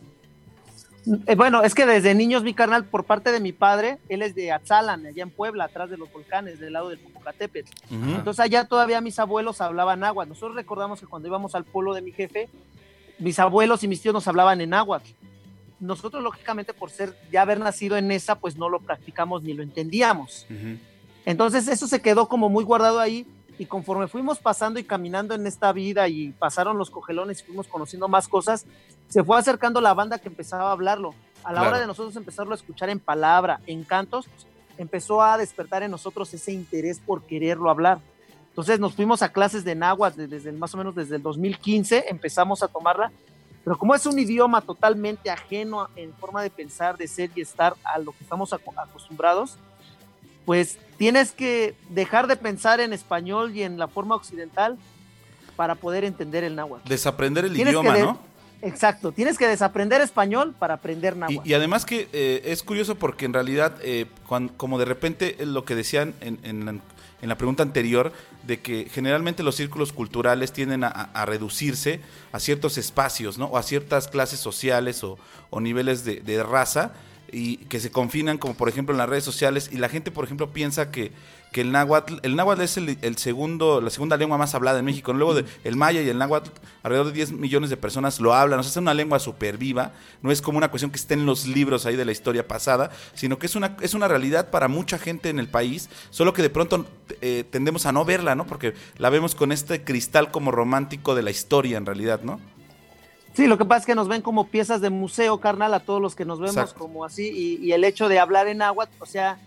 [1.27, 4.35] Eh, bueno, es que desde niños mi carnal, por parte de mi padre, él es
[4.35, 7.69] de Atzalan, allá en Puebla, atrás de los volcanes, del lado del Popocatépetl.
[7.93, 8.09] Ujú.
[8.15, 10.29] Entonces allá todavía mis abuelos hablaban náhuatl.
[10.29, 12.49] Nosotros recordamos que cuando íbamos al pueblo de mi jefe,
[13.19, 15.09] mis abuelos y mis tíos nos hablaban en náhuatl.
[15.79, 19.63] Nosotros, lógicamente, por ser ya haber nacido en esa, pues no lo practicamos ni lo
[19.63, 20.47] entendíamos.
[21.25, 23.27] Entonces eso se quedó como muy guardado ahí
[23.63, 27.65] y conforme fuimos pasando y caminando en esta vida y pasaron los cogelones y fuimos
[27.67, 28.65] conociendo más cosas,
[29.08, 31.12] se fue acercando la banda que empezaba a hablarlo.
[31.45, 31.69] A la Claro.
[31.69, 34.28] hora de nosotros empezarlo a escuchar en palabra, en cantos,
[34.78, 37.99] empezó a despertar en nosotros ese interés por quererlo hablar.
[38.49, 41.21] Entonces nos fuimos a clases de náhuatl de- desde el- más o menos desde el
[41.23, 43.13] 2015, empezamos a tomarla,
[43.63, 47.76] pero como es un idioma totalmente ajeno en forma de pensar, de ser y estar
[47.86, 49.58] a lo que estamos aco- acostumbrados,
[50.45, 54.77] pues tienes que dejar de pensar en español y en la forma occidental
[55.56, 56.88] para poder entender el náhuatl.
[56.89, 58.19] Desaprender el Tienes idioma, ¿no?
[58.62, 61.47] Exacto, tienes que desaprender español para aprender náhuatl.
[61.47, 64.05] y además que eh, es curioso porque en realidad, eh,
[64.57, 68.13] como de repente lo que decían en, en la, en la pregunta anterior,
[68.43, 71.99] de que generalmente los círculos culturales tienden a, a- a reducirse
[72.32, 73.45] a ciertos espacios, ¿no?
[73.47, 75.17] O a ciertas clases sociales o,
[75.49, 76.93] o niveles de, de raza
[77.34, 80.23] y que se confinan, como por ejemplo en las redes sociales, y la gente, por
[80.23, 81.11] ejemplo, piensa que,
[81.51, 84.86] que el náhuatl, el náhuatl es el, el segundo, la segunda lengua más hablada en
[84.86, 86.51] México, luego de, el maya y el náhuatl,
[86.84, 89.93] alrededor de 10 millones de personas lo hablan, o sea, es una lengua súper viva,
[90.21, 92.91] no es como una cuestión que esté en los libros ahí de la historia pasada,
[93.15, 96.43] sino que es una, es una realidad para mucha gente en el país, solo que
[96.43, 96.86] de pronto
[97.21, 98.45] eh, tendemos a no verla, ¿no?
[98.45, 102.39] Porque la vemos con este cristal como romántico de la historia en realidad, ¿no?
[103.34, 106.01] Sí, lo que pasa es que nos ven como piezas de museo, carnal, a todos
[106.01, 106.79] los que nos vemos Exacto.
[106.79, 109.39] como así, y, y el hecho de hablar en náhuatl, o sea,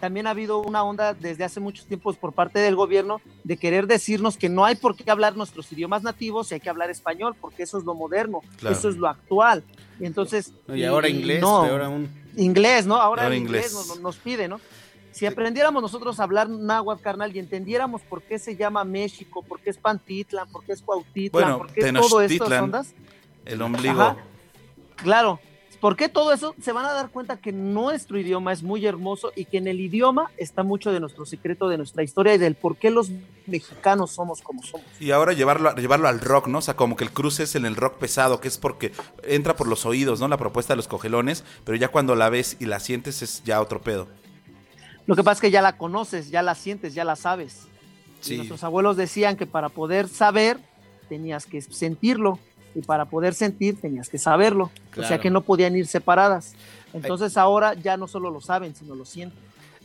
[0.00, 3.86] también ha habido una onda desde hace muchos tiempos por parte del gobierno de querer
[3.86, 7.36] decirnos que no hay por qué hablar nuestros idiomas nativos y hay que hablar español,
[7.40, 8.76] porque eso es lo moderno, Claro.
[8.76, 9.62] eso es lo actual.
[10.00, 10.52] Y entonces...
[10.66, 12.08] No, y ahora inglés, no, peor aún.
[12.36, 12.96] Inglés, ¿no?
[12.96, 13.88] Ahora, Ahora inglés, inglés.
[13.88, 14.60] Nos, nos pide, ¿no?
[15.12, 19.60] Si aprendiéramos nosotros a hablar náhuatl, carnal, y entendiéramos por qué se llama México, por
[19.60, 22.94] qué es Pantitlan, por qué es Cuautitlán, Bueno, por qué es todo estas ondas,
[23.44, 24.02] El ombligo.
[24.02, 24.16] Ajá.
[24.96, 25.40] Claro,
[25.80, 26.54] ¿por qué todo eso?
[26.62, 29.80] Se van a dar cuenta que nuestro idioma es muy hermoso y que en el
[29.80, 33.10] idioma está mucho de nuestro secreto, de nuestra historia y del por qué los
[33.46, 34.86] mexicanos somos como somos.
[35.00, 36.58] Y ahora llevarlo, llevarlo al rock, ¿no?
[36.58, 38.92] O sea, como que el cruce es en el rock pesado, que es porque
[39.24, 40.28] entra por los oídos, ¿no?
[40.28, 43.60] La propuesta de los cogelones, pero ya cuando la ves y la sientes es ya
[43.60, 44.08] otro pedo.
[45.06, 47.68] Lo que pasa es que ya la conoces, ya la sientes, ya la sabes.
[48.20, 48.36] Sí.
[48.36, 50.58] nuestros abuelos decían que para poder saber
[51.10, 52.38] tenías que sentirlo
[52.74, 54.70] y para poder sentir tenías que saberlo.
[54.96, 56.54] O sea que no podían ir separadas.
[56.92, 59.38] Entonces ahora ya no solo lo saben, sino lo sienten.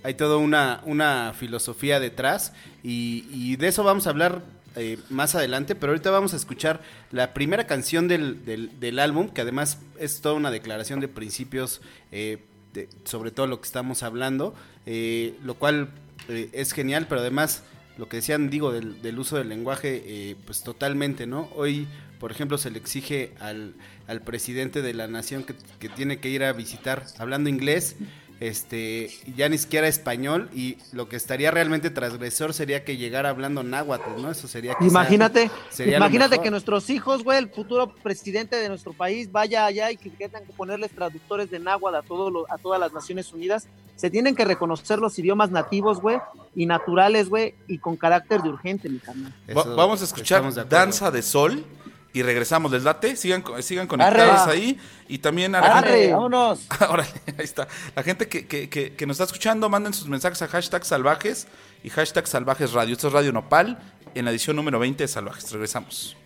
[0.04, 4.44] Hay toda una, una filosofía detrás y, y de eso vamos a hablar
[4.76, 6.80] eh, más adelante, pero ahorita vamos a escuchar
[7.12, 11.82] la primera canción del, del- del álbum, que además es toda una declaración de principios
[12.12, 12.38] eh,
[12.74, 14.54] de- sobre todo lo que estamos hablando,
[14.86, 15.90] eh, lo cual
[16.30, 17.64] eh, es genial, pero además
[17.98, 21.50] lo que decían, digo, del, del uso del lenguaje, pues totalmente, ¿no?
[21.56, 21.86] Hoy,
[22.20, 23.74] por ejemplo, se le exige al,
[24.08, 27.96] al presidente de la nación que, que tiene que ir a visitar hablando inglés,
[28.40, 33.64] este, ya ni siquiera español, y lo que estaría realmente transgresor sería que llegara hablando
[33.64, 34.32] náhuatl, ¿no?
[34.32, 38.94] Eso sería quizá- Imagínate, sería imagínate que nuestros hijos, güey, el futuro presidente de nuestro
[38.94, 42.58] país vaya allá y que tengan que ponerles traductores de náhuatl a, todo lo- a
[42.58, 43.68] todas las Naciones Unidas.
[43.98, 46.20] Se tienen que reconocer los idiomas nativos, güey,
[46.56, 49.34] y naturales, güey, y con carácter de urgente, mi carnal.
[49.50, 50.64] Va- vamos a escuchar de.
[50.64, 51.66] Danza de Sol
[52.14, 52.72] y regresamos.
[52.72, 53.16] ¿Les late?
[53.16, 54.52] Sigan, sigan conectados Arre.
[54.54, 54.80] ahí.
[55.08, 55.90] Y también a la Arre.
[55.92, 56.68] gente- vámonos.
[56.90, 57.68] Órale, ahí está.
[57.96, 61.48] La gente que, que- que- que nos está escuchando, manden sus mensajes a hashtag salvajes
[61.84, 62.94] y hashtag salvajes radio.
[62.94, 63.78] Esto es Radio Nopal
[64.16, 65.52] en la edición número 20 de Salvajes.
[65.52, 66.18] Regresamos.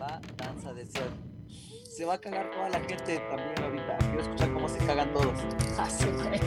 [0.00, 1.10] Va danza de sol.
[1.96, 3.98] Se va a cagar toda la gente también ahorita.
[3.98, 5.40] Quiero escuchar cómo se cagan todos.
[6.16, 6.40] Con mis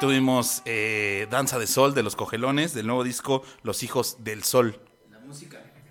[0.00, 4.80] tuvimos eh, Danza de Sol de los Cogelones, del nuevo disco Los Hijos del Sol.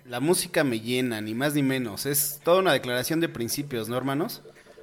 [0.04, 2.04] La música me llena, ni más ni menos.
[2.04, 4.42] Es toda una declaración de principios, ¿no, hermanos?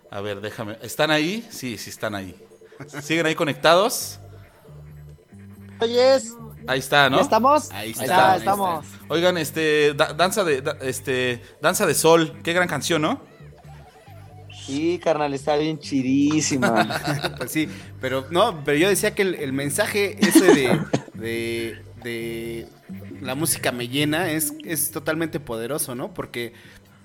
[0.10, 0.78] A ver, déjame.
[0.82, 1.46] ¿Están ahí?
[1.52, 2.34] Sí, sí están ahí.
[3.04, 4.20] ¿Siguen ahí conectados?
[5.82, 6.34] Oyes,
[6.66, 7.18] Ahí está, ¿no?
[7.18, 7.72] ¿ya estamos?
[7.72, 8.86] Ahí está, ahí estamos.
[9.10, 13.22] Oigan, este, da- danza de, da- este, danza de sol, qué gran canción, ¿no?
[14.68, 16.86] Sí, carnal, está bien chidísima.
[17.38, 17.70] Pues sí,
[18.02, 20.52] pero no, pero yo decía que el, mensaje ese
[21.14, 22.68] de, de,
[23.22, 26.14] la música me llena es, es totalmente poderoso, ¿no?
[26.14, 26.52] Porque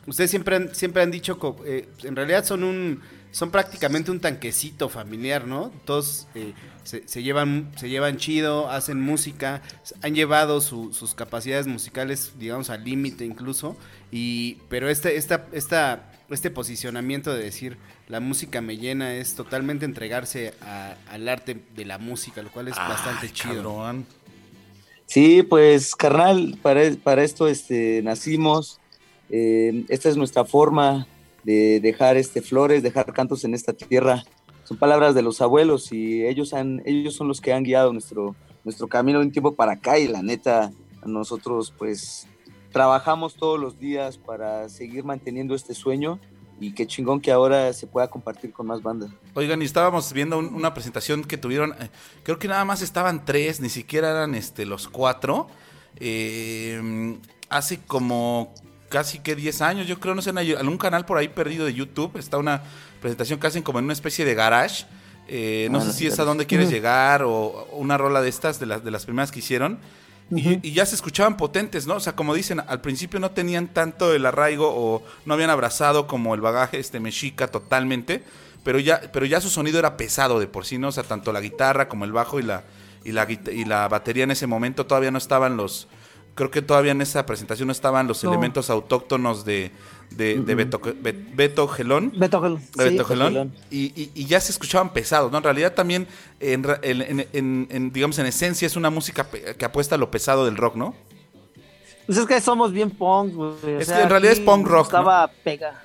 [0.07, 3.01] ustedes siempre han, siempre han dicho, eh, en realidad son un,
[3.31, 5.71] son prácticamente un tanquecito familiar, ¿no?
[5.85, 9.63] Todos eh, se, llevan, se llevan chido, hacen música,
[10.03, 13.77] han llevado su- sus capacidades musicales, digamos, al límite incluso,
[14.11, 17.77] y, pero este, esta, esta, este posicionamiento de decir
[18.09, 22.69] la música me llena es totalmente entregarse a- al arte de la música, lo cual
[22.69, 23.55] es bastante chido.
[23.57, 24.07] cabrón.
[25.07, 28.81] Sí, pues, carnal, para, para esto este, nacimos.
[29.31, 31.07] Eh, esta es nuestra forma
[31.45, 34.23] de dejar este, flores, dejar cantos en esta tierra.
[34.65, 38.35] Son palabras de los abuelos y ellos, han, ellos son los que han guiado nuestro,
[38.65, 40.73] nuestro camino de un tiempo para acá y la neta,
[41.05, 42.27] nosotros pues
[42.73, 46.19] trabajamos todos los días para seguir manteniendo este sueño
[46.61, 49.11] y qué chingón que ahora se pueda compartir con más bandas.
[49.35, 51.91] Oigan, y estábamos viendo un- una presentación que tuvieron, eh,
[52.23, 55.49] creo que nada más estaban tres, ni siquiera eran este los cuatro.
[56.17, 57.17] Eh,
[57.49, 58.53] hace como
[58.89, 61.73] casi que 10 años, yo creo, no sé, en algún canal por ahí perdido de
[61.75, 62.63] YouTube, está una
[63.01, 64.85] presentación que hacen como en una especie de garage.
[65.29, 67.33] Eh, no Ah, sé si es a dónde quieres llegar o
[67.71, 69.79] o una rola de estas, de las, de las primeras que hicieron.
[70.35, 71.97] Y, y ya se escuchaban potentes, ¿no?
[71.97, 76.07] O sea, como dicen, al principio no tenían tanto el arraigo o no habían abrazado
[76.07, 78.23] como el bagaje este mexica totalmente,
[78.65, 80.89] pero ya, pero ya su sonido era pesado de por sí, ¿no?
[80.89, 82.65] O sea, tanto la guitarra como el bajo y la,
[83.05, 85.89] y la, y la batería en ese momento todavía no estaban los,
[86.35, 88.31] creo que todavía en esa presentación no estaban los No.
[88.31, 89.71] elementos autóctonos de,
[90.11, 92.13] de, de Beto, Be- Beto Gelón.
[92.17, 92.91] Beto Gel- de sí.
[92.91, 93.55] Beto Gelón, Gelón.
[93.71, 95.39] y, y- y ya se escuchaban pesados, ¿no?
[95.39, 96.07] En realidad también,
[96.41, 99.99] en, ra- en- en- en- en, digamos, en esencia es una música que apuesta a
[99.99, 100.95] lo pesado del rock, ¿no?
[102.07, 103.51] Pues es que somos bien punk, güey.
[103.77, 105.83] o Es sea, que en realidad es punk rock, Estaba pega.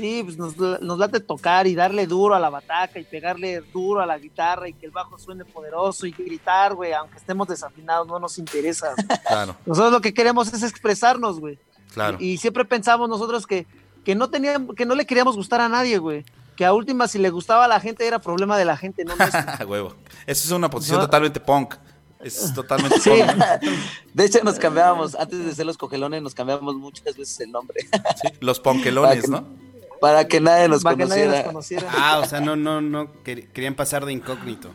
[0.00, 4.00] Sí, pues nos, nos late tocar y darle duro a la bataca y pegarle duro
[4.00, 8.06] a la guitarra y que el bajo suene poderoso y gritar, güey, aunque estemos desafinados,
[8.06, 8.94] no nos interesa.
[9.26, 9.56] Claro.
[9.66, 11.58] Nosotros lo que queremos es expresarnos, güey.
[11.92, 12.16] Claro.
[12.20, 13.66] Y, y siempre pensamos nosotros que,
[14.04, 16.24] que no teníamos, que no le queríamos gustar a nadie, güey.
[16.56, 19.14] Que a última, si le gustaba a la gente, era problema de la gente, no
[19.68, 19.94] huevo.
[20.26, 21.06] Eso es una posición No.
[21.06, 21.74] totalmente punk.
[22.20, 23.10] Es totalmente Sí.
[24.14, 27.80] De hecho, nos cambiábamos, antes de ser los cogelones, nos cambiábamos muchas veces el nombre.
[28.20, 29.46] Sí, Los ponquelones, ¿no?
[30.00, 31.84] Para que nadie nos para que nadie nos conociera.
[31.84, 31.88] conociera.
[31.94, 34.70] Ah, o sea, no, no, no, quer- querían pasar de incógnito.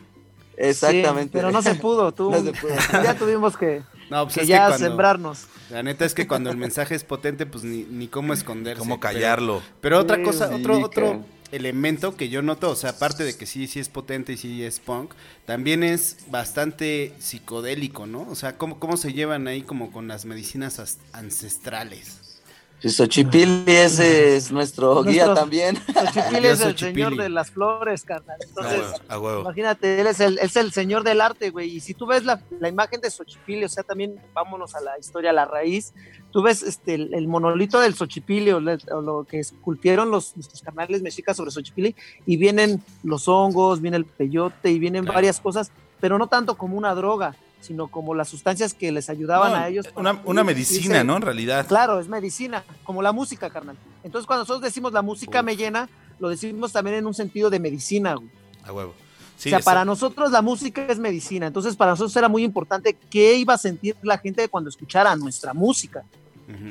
[0.56, 1.24] Exactamente.
[1.24, 2.30] Sí, pero no se pudo, tú.
[2.30, 2.74] No se pudo.
[3.02, 5.46] Ya tuvimos que, No, pues que es ya que cuando, sembrarnos.
[5.70, 8.78] La neta es que cuando el mensaje es potente, pues ni, ni cómo esconderse.
[8.78, 9.62] Cómo pero- callarlo.
[9.80, 13.36] Pero, otra Sí, cosa, sí, otro, otro elemento que yo noto, o sea, aparte de
[13.36, 15.12] que sí, sí es potente y sí es punk,
[15.44, 18.26] también es bastante psicodélico, ¿no?
[18.30, 22.35] O sea, cómo, cómo se llevan ahí como con las medicinas as- ancestrales.
[22.78, 25.76] Sí, Xochipilli ese es nuestro guía también.
[25.76, 26.94] Xochipilli es el Xochipilli.
[27.04, 28.36] señor de las flores, carnal.
[28.40, 29.40] A Entonces, huevo, a huevo.
[29.40, 31.74] imagínate, él es el, es el señor del arte, güey.
[31.76, 34.98] Y si tú ves la, la imagen de Xochipilli, o sea, también vámonos a la
[34.98, 35.94] historia, a la raíz.
[36.30, 40.36] Tú ves este, el, el monolito del Xochipilli o, le- o lo que esculpieron los,
[40.36, 41.94] nuestros canales mexicas sobre Xochipilli
[42.26, 45.14] y vienen los hongos, viene el peyote y vienen Claro.
[45.16, 47.34] varias cosas, pero no tanto como una droga,
[47.66, 49.86] sino como las sustancias que les ayudaban No, a ellos.
[49.96, 51.16] una, una medicina, ¿no?
[51.16, 51.66] En realidad.
[51.66, 53.76] Claro, es medicina, como la música, carnal.
[54.04, 55.88] Entonces, cuando nosotros decimos la música me llena,
[56.18, 58.28] lo decimos también en un sentido de medicina, güey.
[58.64, 58.94] A huevo.
[59.36, 61.46] Sí, o sea, para nosotros la música es medicina.
[61.46, 65.52] Entonces, para nosotros era muy importante qué iba a sentir la gente cuando escuchara nuestra
[65.52, 66.04] música.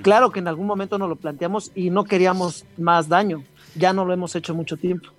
[0.03, 3.43] Claro que en algún momento nos lo planteamos y no queríamos más daño.
[3.75, 5.09] Ya no lo hemos hecho mucho tiempo.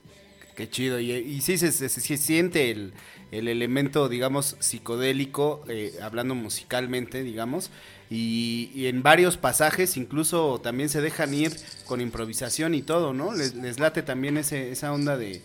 [0.57, 0.99] Qué chido.
[0.99, 2.95] Y, y sí se, se- se siente el,
[3.37, 7.70] el elemento, digamos, psicodélico, eh, hablando musicalmente, digamos.
[8.09, 11.57] Y, y en varios pasajes incluso también se dejan ir
[11.87, 13.34] con improvisación y todo, ¿no?
[13.34, 15.43] Les, les late también ese, esa onda de,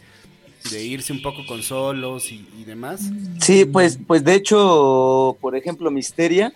[0.70, 3.02] de irse un poco con solos y, y demás.
[3.40, 6.54] Sí, pues, pues de hecho, por ejemplo, Misteria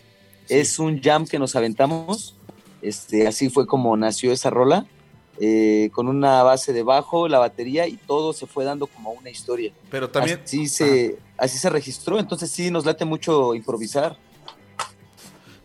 [0.47, 2.35] es un jam que nos aventamos.
[2.81, 4.85] Este, así fue como nació esa rola,
[5.39, 9.31] eh, con una base de bajo, la batería y todo se fue dando como una
[9.31, 9.73] historia.
[9.89, 10.39] Pero también.
[10.43, 14.17] así se, así se registró, entonces sí nos late mucho improvisar.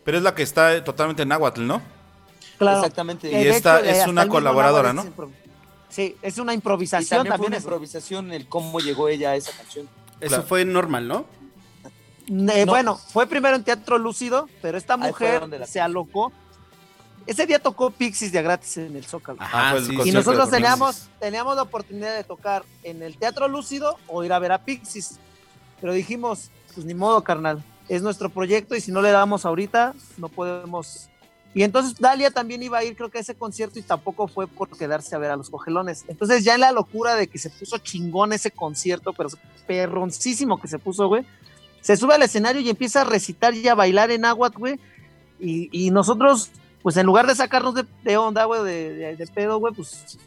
[0.03, 1.81] Pero es la que está totalmente en náhuatl, ¿no?
[2.57, 2.77] Claro.
[2.79, 3.29] Exactamente.
[3.31, 5.05] Y Eh, de esta hecho, eh, es una colaboradora, ¿no?
[5.89, 7.51] Sí, es una Y improvisación también, fue también.
[7.51, 9.87] una es- improvisación el cómo llegó ella a esa canción.
[10.19, 10.43] Eso Claro.
[10.43, 11.25] fue normal, ¿no?
[12.27, 12.71] Eh, No.
[12.71, 16.31] Bueno, fue primero en Teatro Lúcido, pero esta mujer la- se alocó.
[17.27, 19.37] Ese día tocó Pixies de gratis en el Zócalo.
[19.41, 23.47] Ah, fue el sí, Y nosotros teníamos, teníamos la oportunidad de tocar en el Teatro
[23.47, 25.19] Lúcido o ir a ver a Pixies.
[25.81, 27.63] Pero dijimos, pues ni modo, carnal.
[27.89, 31.09] Es nuestro proyecto y si no le damos ahorita, no podemos.
[31.53, 34.47] Y entonces Dalia también iba a ir, creo que a ese concierto y tampoco fue
[34.47, 36.05] por quedarse a ver a los cogelones.
[36.07, 39.27] Entonces, ya en la locura de que se puso chingón ese concierto, pero
[39.67, 41.25] perroncísimo que se puso, güey,
[41.81, 44.79] se sube al escenario y empieza a recitar y a bailar en agua, güey.
[45.39, 46.51] Y, y nosotros,
[46.83, 47.73] pues en lugar de sacarnos
[48.03, 50.17] de, onda, güey, de, de- de pedo, güey, pues,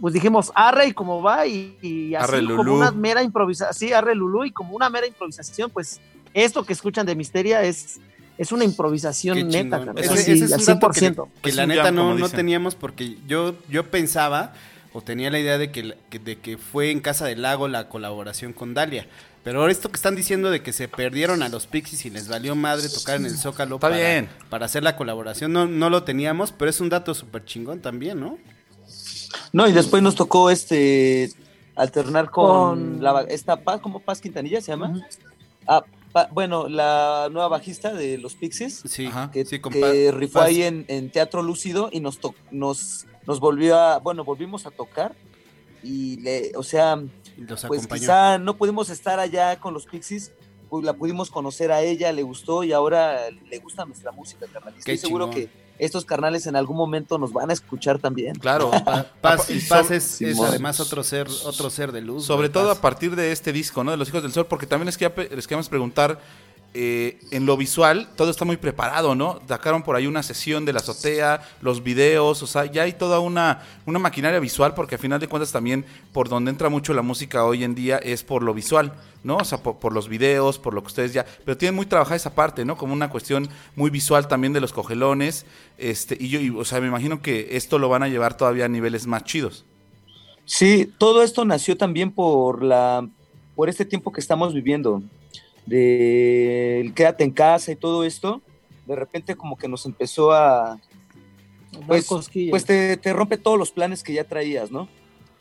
[0.00, 3.92] pues dijimos, arre y como va, y, y así Arre, como una mera improvisación, sí,
[3.92, 6.00] arre Lulú, y como una mera improvisación, pues
[6.32, 8.00] esto que escuchan de Misteria es,
[8.36, 11.28] es una improvisación neta, Ese- así, ese es un dato que, 100%.
[11.42, 14.52] que la neta jam, no, no teníamos porque yo, yo pensaba
[14.92, 18.52] o tenía la idea de que, de que fue en Casa del Lago la colaboración
[18.52, 19.06] con Dalia.
[19.42, 22.28] Pero ahora esto que están diciendo de que se perdieron a los Pixies y les
[22.28, 24.28] valió madre tocar en el Zócalo Está para, bien.
[24.48, 28.18] para hacer la colaboración, no, no lo teníamos, pero es un dato súper chingón también,
[28.20, 28.38] ¿no?
[29.52, 31.30] No, y después nos tocó este
[31.76, 35.06] alternar con, Con- la, esta Paz, ¿cómo Paz Quintanilla se llama?
[35.66, 35.82] Ah,
[36.12, 40.84] Pa- bueno, la nueva bajista de los Pixies, Sí, que, sí, que rifó ahí en,
[40.86, 45.16] en Teatro Lúcido y nos, to- nos, nos volvió a, bueno, volvimos a tocar
[45.82, 46.94] y le, o sea,
[47.36, 48.00] los pues acompañó.
[48.00, 50.30] quizá no pudimos estar allá con los Pixies,
[50.70, 53.18] pues la pudimos conocer a ella, le gustó y ahora
[53.50, 54.74] le gusta nuestra música, carnal.
[54.78, 55.46] Estoy Qué seguro chingón.
[55.48, 58.36] que estos carnales en algún momento nos van a escuchar también.
[58.36, 58.70] Claro.
[58.84, 62.24] Pa- Paz, Y Paz es, además otro ser, otro ser de luz.
[62.24, 62.78] Sobre todo Paz.
[62.78, 63.90] a partir de este disco, ¿no?
[63.90, 66.18] De los Hijos del Sol, porque también les, quería- les queríamos preguntar,
[66.76, 69.40] eh, en lo visual, todo está muy preparado, ¿no?
[69.46, 73.20] Sacaron por ahí una sesión de la azotea, los videos, o sea, ya hay toda
[73.20, 77.02] una, una maquinaria visual, porque a final de cuentas también por donde entra mucho la
[77.02, 79.36] música hoy en día es por lo visual, ¿no?
[79.36, 81.24] O sea, por, los videos, por lo que ustedes ya...
[81.44, 82.76] Pero tienen muy trabajada esa parte, ¿no?
[82.76, 85.46] Como una cuestión muy visual también de los cogelones,
[85.78, 88.64] este, y yo, y, o sea, me imagino que esto lo van a llevar todavía
[88.64, 89.64] a niveles más chidos.
[90.44, 93.08] Sí, todo esto nació también por la
[93.54, 95.02] por este tiempo que estamos viviendo
[95.66, 98.42] de el quédate en casa y todo esto.
[98.86, 100.78] De repente como que nos empezó a
[101.86, 102.06] pues,
[102.50, 104.88] pues te, te rompe todos los planes que ya traías, ¿no?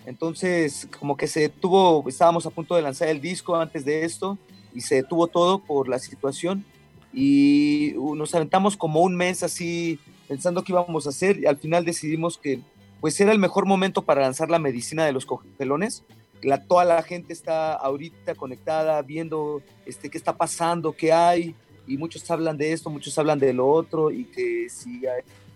[0.05, 4.37] Entonces, como que se tuvo, estábamos a punto de lanzar el disco antes de esto
[4.73, 6.65] y se detuvo todo por la situación
[7.13, 11.85] y nos aventamos como un mes así pensando qué íbamos a hacer y al final
[11.85, 12.59] decidimos que
[12.99, 16.03] pues era el mejor momento para lanzar la medicina de los cogelones.
[16.43, 21.55] La, toda la gente está ahorita conectada, viendo este, qué está pasando, qué hay,
[21.87, 25.01] y muchos hablan de esto, muchos hablan de lo otro, y que sí,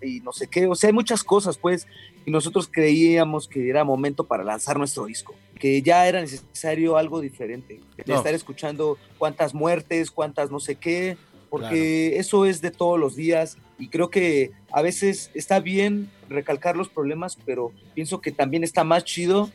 [0.02, 1.88] y no sé qué, o sea, hay muchas cosas, pues,
[2.26, 7.22] y nosotros creíamos que era momento para lanzar nuestro disco, que ya era necesario algo
[7.22, 8.16] diferente, de No.
[8.16, 11.18] estar escuchando cuántas muertes, cuántas no sé qué,
[11.50, 16.76] porque eso es de todos los días y creo que a veces está bien recalcar
[16.76, 19.50] los problemas, pero pienso que también está más chido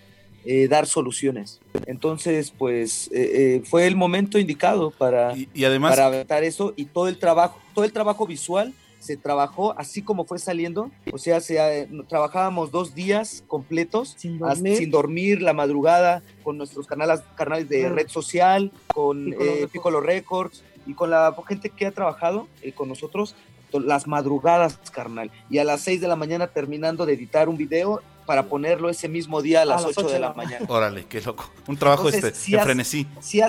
[0.45, 1.61] eh, dar soluciones.
[1.87, 6.73] Entonces, pues eh, eh, fue el momento indicado para, Y, y además, para aventar eso
[6.77, 11.19] y todo el trabajo, todo el trabajo visual se trabajó así como fue saliendo, o
[11.19, 14.77] sea, se, eh, trabajábamos dos días completos Sin hasta- dormir.
[14.77, 19.73] sin dormir, la madrugada, con nuestros canales, canales de red social, con Piccolo eh, Records.
[19.73, 23.35] Piccolo Records y con la gente que ha trabajado eh, con nosotros,
[23.73, 25.31] las madrugadas, carnal.
[25.51, 29.09] Y a las 6 de la mañana terminando de editar un video para ponerlo ese
[29.09, 30.65] mismo día a las, 8, de la mañana.
[30.69, 31.51] órale, qué loco.
[31.67, 33.07] Un trabajo Entonces, este, sí de has- frenesí.
[33.21, 33.41] Sí,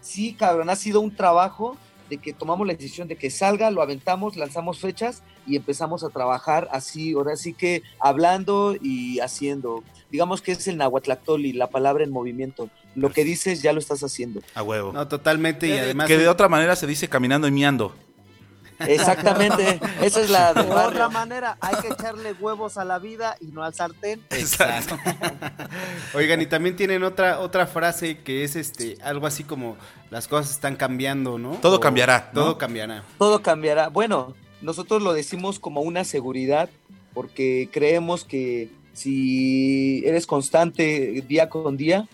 [0.00, 1.76] sí, cabrón, ha sido un trabajo
[2.08, 6.08] de que tomamos la decisión de que salga, lo aventamos, lanzamos fechas y empezamos a
[6.10, 9.84] trabajar así, ahora sí que hablando y haciendo.
[10.10, 12.68] Digamos que es el nahuatlactoli, la palabra en movimiento.
[12.96, 14.40] Lo que dices ya lo estás haciendo.
[14.54, 14.92] A huevo.
[14.92, 15.68] No, totalmente.
[15.68, 16.08] Y además.
[16.08, 17.94] que de otra manera se dice caminando y miando.
[18.86, 23.46] Exactamente, esa es la De otra manera, hay que echarle huevos a la vida y
[23.46, 24.22] no al sartén.
[24.30, 24.98] Exacto.
[26.14, 29.76] Oigan, y también tienen otra, otra frase que es este, algo así como
[30.10, 31.52] las cosas están cambiando, ¿no?
[31.56, 32.42] Todo O cambiará, ¿no?
[32.42, 33.04] Todo cambiará.
[33.18, 33.88] Todo cambiará.
[33.88, 36.68] Bueno, nosotros lo decimos como una seguridad
[37.14, 42.08] porque creemos que si eres constante día con día,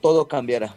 [0.00, 0.74] todo cambiará.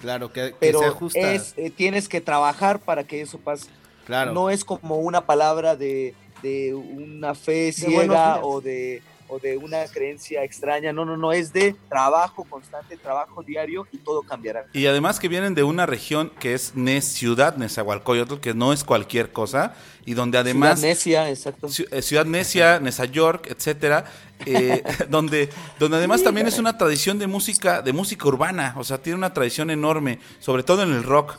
[0.00, 1.32] Claro, que, que Pero se ajusta.
[1.32, 3.68] es, eh, tienes que trabajar para que eso pase.
[4.06, 4.32] Claro.
[4.32, 9.84] No es como una palabra de, de una fe ciega o de, o de una
[9.86, 10.92] creencia extraña.
[10.92, 14.66] No, no, no, es de trabajo constante, trabajo diario y todo cambiará.
[14.72, 18.84] Y además que vienen de una región que es Ne Ciudad Nezahualcóyotl, que no es
[18.84, 19.74] cualquier cosa,
[20.04, 21.68] y donde además Ciudad necia, exacto.
[21.68, 24.04] Ciu- eh, Ciudad Necia, Neza York, etcétera,
[24.44, 25.48] eh, donde,
[25.78, 29.32] donde además también es una tradición de música, de música urbana, o sea, tiene una
[29.32, 31.36] tradición enorme, sobre todo en el rock.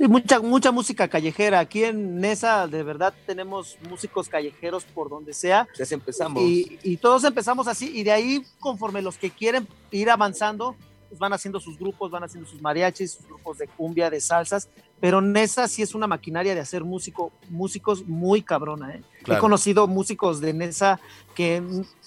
[0.00, 1.58] Sí, mucha, mucha música callejera.
[1.58, 5.68] Aquí en Nesa, de verdad, tenemos músicos callejeros por donde sea.
[5.76, 6.42] Ya se empezamos.
[6.42, 10.74] Y, y todos empezamos así, y de ahí, conforme los que quieren ir avanzando,
[11.10, 14.70] pues van haciendo sus grupos, van haciendo sus mariachis, sus grupos de cumbia, de salsas.
[15.00, 18.94] Pero Nesa sí es una maquinaria de hacer músico, músicos muy cabrona.
[18.94, 19.02] ¿eh?
[19.26, 20.98] He conocido músicos de Nesa
[21.34, 21.62] que,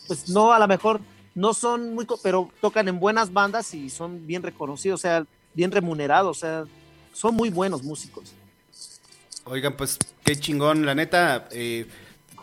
[0.08, 1.00] pues no, a lo mejor
[1.36, 5.72] no son muy, pero tocan en buenas bandas y son bien reconocidos, o sea, bien
[5.72, 6.66] remunerados, o sea,
[7.14, 8.34] son muy buenos músicos.
[9.46, 11.88] Oigan, pues qué chingón, la neta, eh,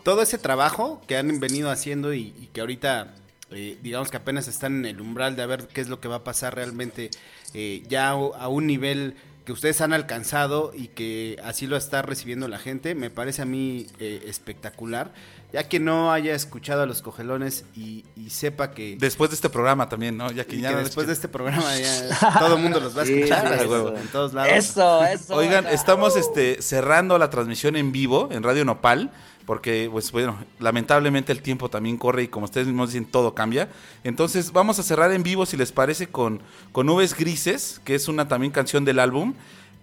[0.03, 3.13] todo ese trabajo que han venido haciendo y, que ahorita,
[3.51, 6.07] eh, digamos que apenas están en el umbral de a ver qué es lo que
[6.07, 7.11] va a pasar realmente
[7.53, 9.15] eh, ya a un nivel
[9.45, 13.45] que ustedes han alcanzado y que así lo está recibiendo la gente, me parece a
[13.45, 15.13] mí eh, espectacular.
[15.53, 19.49] Ya que no haya escuchado a los cogelones y, y sepa que, Después de este
[19.49, 20.31] programa también, ¿no?
[20.31, 22.95] Ya que y ya que no después de este programa ya todo el mundo los
[22.95, 23.69] va a escuchar sí, eso.
[23.69, 24.51] huevo, en todos lados.
[24.53, 25.35] Eso, eso.
[25.35, 29.11] Oigan, estamos este, cerrando la transmisión en vivo en Radio Nopal,
[29.45, 33.69] porque, pues bueno, lamentablemente el tiempo también corre y como ustedes mismos dicen, todo cambia.
[34.03, 36.41] Entonces vamos a cerrar en vivo, si les parece, con,
[36.71, 39.33] con Nubes Grises, que es una también canción del álbum.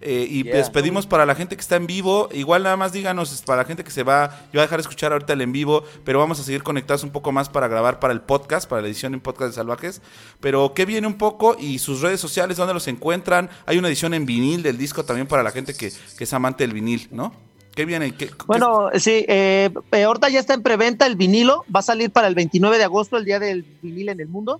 [0.01, 0.55] Eh, y Yeah.
[0.57, 3.65] les pedimos para la gente que está en vivo, igual nada más díganos, para la
[3.65, 6.19] gente que se va, yo voy a dejar de escuchar ahorita el en vivo, pero
[6.19, 9.13] vamos a seguir conectados un poco más para grabar para el podcast, para la edición
[9.13, 10.01] en podcast de Salvajes.
[10.39, 13.49] Pero que viene un poco y sus redes sociales, ¿dónde los encuentran?
[13.65, 16.63] Hay una edición en vinil del disco también para la gente que, que es amante
[16.63, 17.33] del vinil, ¿no?
[17.75, 18.13] ¿Qué viene?
[18.13, 21.83] ¿Qué- qué- Bueno, sí, eh, eh, ahorita ya está en preventa el vinilo, va a
[21.83, 24.59] salir para el 29 de agosto, el día del vinil en el mundo.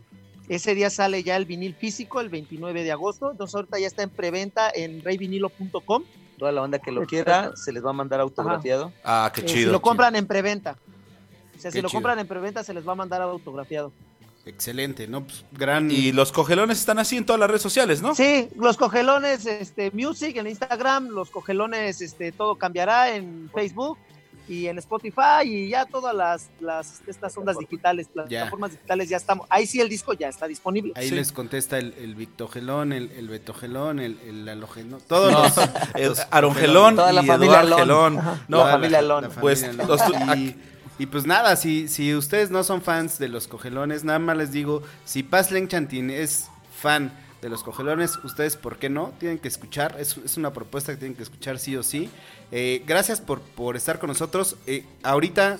[0.50, 3.32] Ese día sale ya el vinil físico, el 29 de agosto.
[3.32, 6.04] Entonces ahorita ya está en preventa en reyvinilo.com.
[6.38, 8.91] Toda la banda que lo quiera se les va a mandar autografiado.
[9.04, 9.68] Ah, qué Eh, chido.
[9.68, 10.78] si lo compran en preventa.
[11.58, 11.97] O sea, Qué si lo chido.
[11.97, 13.91] compran en preventa se les va a mandar autografiado.
[14.45, 15.26] Excelente, ¿no?
[15.26, 15.91] Pues, gran...
[15.91, 18.16] Y los cogelones están así en todas las redes sociales, ¿no?
[18.16, 23.97] Sí, los cogelones este, Music en Instagram, los cogelones este, Todo Cambiará en Facebook
[24.50, 29.45] y en Spotify y ya todas las, las estas ondas digitales, plataformas digitales ya estamos.
[29.50, 30.91] Ahí sí el disco ya está disponible.
[30.95, 31.16] Ahí Sí.
[31.16, 35.56] les contesta el, el Victogelón, el, el Betogelón, el, el Alogenón, todos No, los,
[36.10, 37.62] los Arongelón Toda la y familia.
[37.78, 38.16] Gelón.
[38.47, 39.30] No, La familia Alón.
[39.39, 40.02] Pues, los
[40.36, 40.56] y,
[40.97, 44.52] y pues nada, si, si ustedes no son fans de los cogelones, nada más les
[44.52, 46.50] digo, si Paz Len Chantin es
[46.82, 47.12] fan
[47.42, 48.18] de los cogelones.
[48.24, 49.14] Ustedes, ¿por qué no?
[49.20, 49.96] Tienen que escuchar.
[50.00, 52.10] Es, es una propuesta que tienen que escuchar sí o sí.
[52.52, 54.56] Eh, gracias por, por estar con nosotros.
[54.68, 55.58] Eh, ahorita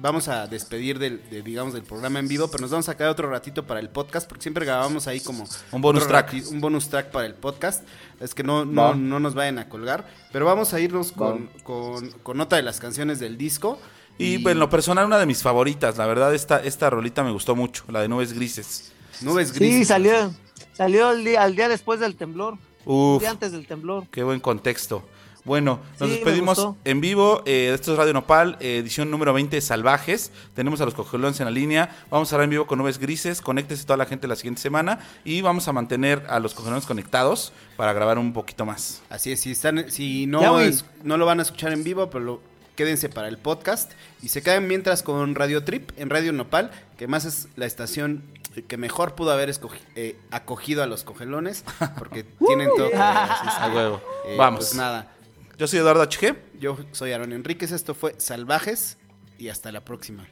[0.00, 3.10] vamos a despedir del, de, digamos, del programa en vivo, pero nos vamos a quedar
[3.10, 6.32] otro ratito para el podcast, porque siempre grabamos ahí como Un bonus track.
[6.32, 7.84] rati- un bonus track para el podcast.
[8.20, 10.06] Es que no, no, no nos vayan a colgar.
[10.32, 13.78] Pero vamos a irnos con, con, con otra de las canciones del disco.
[14.20, 15.96] Y pues, en lo personal, una de mis favoritas.
[15.96, 18.92] La verdad, esta, esta rolita me gustó mucho, la de Nubes Grises.
[19.20, 19.78] Nubes Grises.
[19.78, 20.32] Sí, salió,
[20.78, 22.56] salió el día, al día después del temblor,
[22.86, 24.04] Uf, día antes del temblor.
[24.10, 25.02] qué buen contexto.
[25.44, 27.42] Bueno, nos Sí, despedimos en vivo.
[27.46, 30.30] eh, esto es Radio Nopal, eh, edición número 20 de Salvajes.
[30.54, 31.96] Tenemos a los cogelones en la línea.
[32.10, 33.40] Vamos a hablar en vivo con Nubes Grises.
[33.40, 34.98] Conéctese toda la gente la siguiente semana.
[35.24, 39.00] Y vamos a mantener a los cogelones conectados para grabar un poquito más.
[39.08, 42.24] Así es, si, están, si no, es- no lo van a escuchar en vivo, pero
[42.24, 42.42] lo-
[42.76, 43.92] quédense para el podcast.
[44.22, 48.22] Y se quedan mientras con Radio Trip en Radio Nopal, que más es la estación
[48.64, 49.50] que mejor pudo haber
[49.94, 51.64] eh, acogido a los cogelones,
[51.98, 52.90] porque tienen todo.
[52.94, 54.00] A huevo.
[54.26, 54.60] eh, Vamos.
[54.66, 55.12] Pues nada,
[55.56, 56.36] Yo soy Eduardo HG.
[56.58, 58.98] yo soy Aaron Enríquez, esto fue Salvajes
[59.38, 60.26] y hasta la próxima.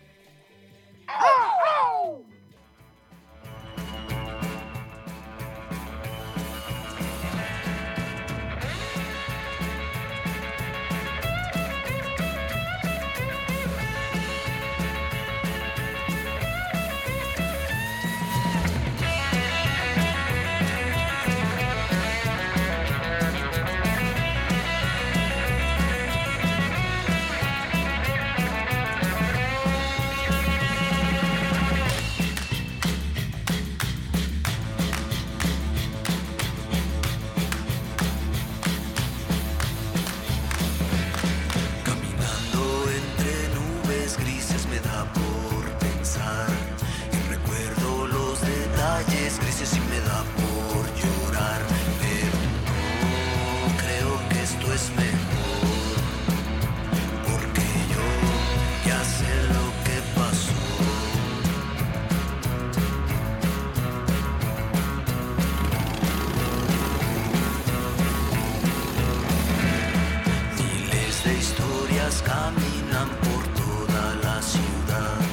[71.33, 75.26] Historias caminan por toda la ciudad.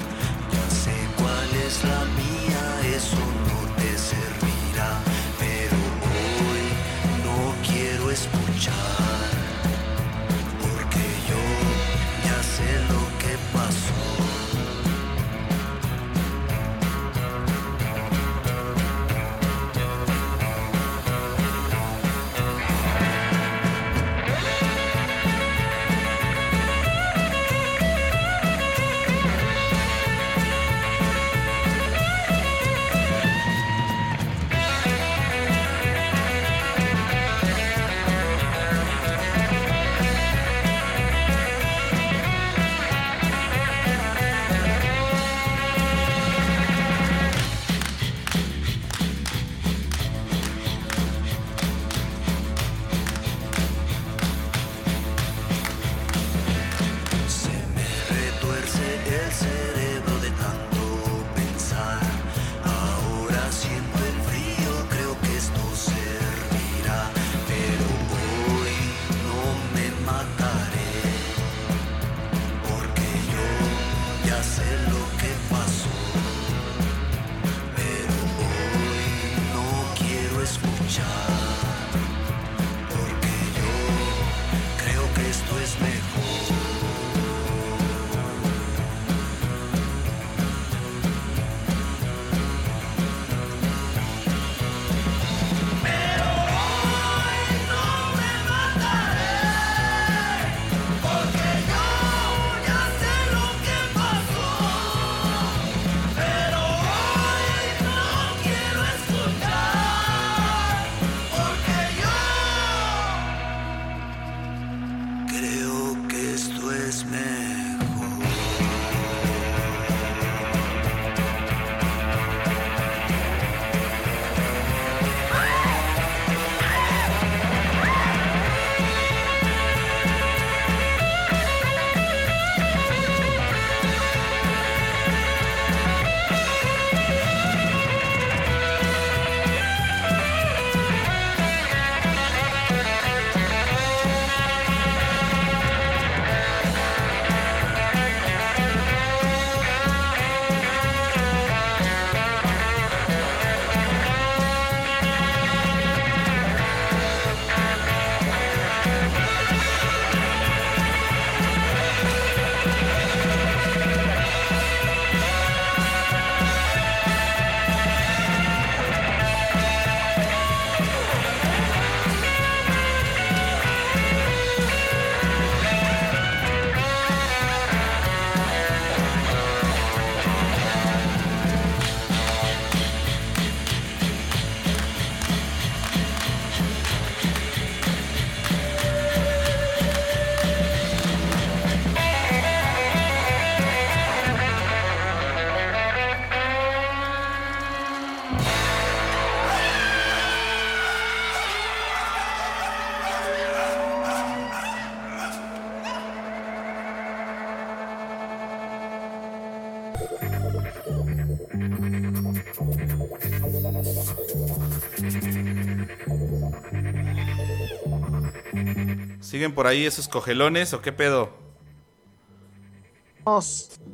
[219.44, 221.30] ¿Siguen por ahí esos cogelones o qué pedo?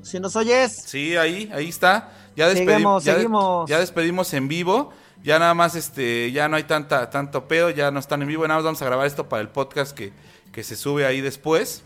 [0.03, 2.11] Si nos oyes, Sí, ahí, ahí está.
[2.35, 3.67] Ya despedimos, Seguimos, ya, seguimos.
[3.67, 4.93] ya despedimos en vivo.
[5.23, 8.43] Ya nada más, este, ya no hay tanta, tanto pedo, ya no están en vivo.
[8.47, 10.13] Nada más vamos a grabar esto para el podcast que,
[10.51, 11.81] que se sube ahí después.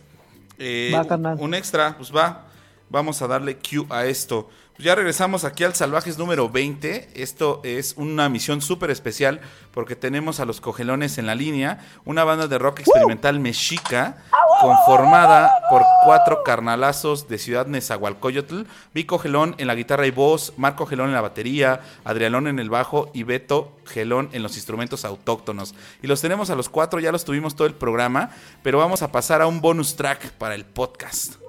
[0.58, 2.48] Eh, Va, un extra, pues va.
[2.90, 4.50] Vamos a darle cue a esto.
[4.76, 7.10] Pues ya regresamos aquí al Salvajes número 20.
[7.14, 9.40] Esto es una misión súper especial
[9.72, 11.86] porque tenemos a los cogelones en la línea.
[12.06, 14.18] Una banda de rock experimental mexica
[14.60, 18.64] conformada por cuatro carnalazos de Ciudad Nezahualcóyotl.
[18.96, 22.72] Vico Gelón en la guitarra y voz, Marco Gelón en la batería, Adrianón en el
[22.72, 25.76] bajo y Beto Gelón en los instrumentos autóctonos.
[26.02, 28.32] Y los tenemos a los cuatro, ya los tuvimos todo el programa,
[28.64, 31.43] pero vamos a pasar a un bonus track para el podcast.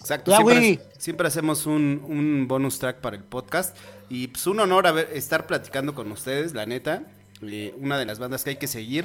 [0.00, 3.76] Exacto, Ya, siempre, siempre hacemos un, un bonus track para el podcast.
[4.10, 7.02] Y pues un honor haber- estar platicando con ustedes, la neta,
[7.42, 9.04] Eh, una de las bandas que hay que seguir,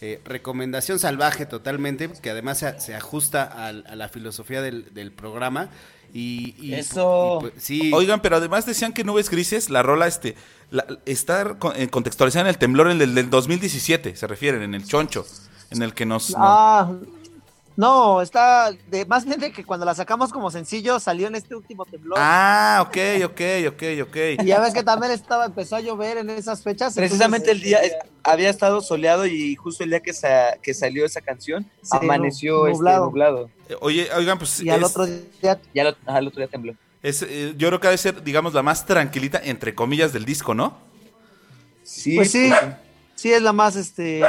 [0.00, 5.10] eh, recomendación salvaje totalmente, que además se, se ajusta al- a la filosofía del, del
[5.10, 5.68] programa.
[6.14, 7.38] Y, y- Eso.
[7.38, 10.36] y, pues, sí, Oigan, pero además decían que Nubes Grises, la rola este,
[10.70, 14.74] la- está con- eh, contextualizada en el temblor en el del 2017, se refieren, en
[14.74, 15.26] el choncho,
[15.70, 16.30] en el que nos...
[16.30, 17.06] no- ah, no,
[18.22, 21.84] está de, más bien de que cuando la sacamos como sencillo salió en este último
[21.86, 22.18] temblor.
[22.20, 24.16] Ah, ok, ok, ok, ok.
[24.38, 26.94] Y ya ves que también estaba, empezó a llover en esas fechas.
[26.94, 30.74] Precisamente el día este, es- había estado soleado y justo el día que, sa- que
[30.74, 33.50] salió esa canción Sí, amaneció este, nublado.
[33.68, 36.74] Eh, Oye, oigan, pues Y al otro día, Ya lo- el otro día tembló.
[37.02, 40.24] es, eh, yo creo que ha de ser, digamos, la más tranquilita, entre comillas, del
[40.24, 40.76] disco, ¿no?
[41.82, 42.50] Sí, pues sí,
[43.16, 44.22] sí es la más, este,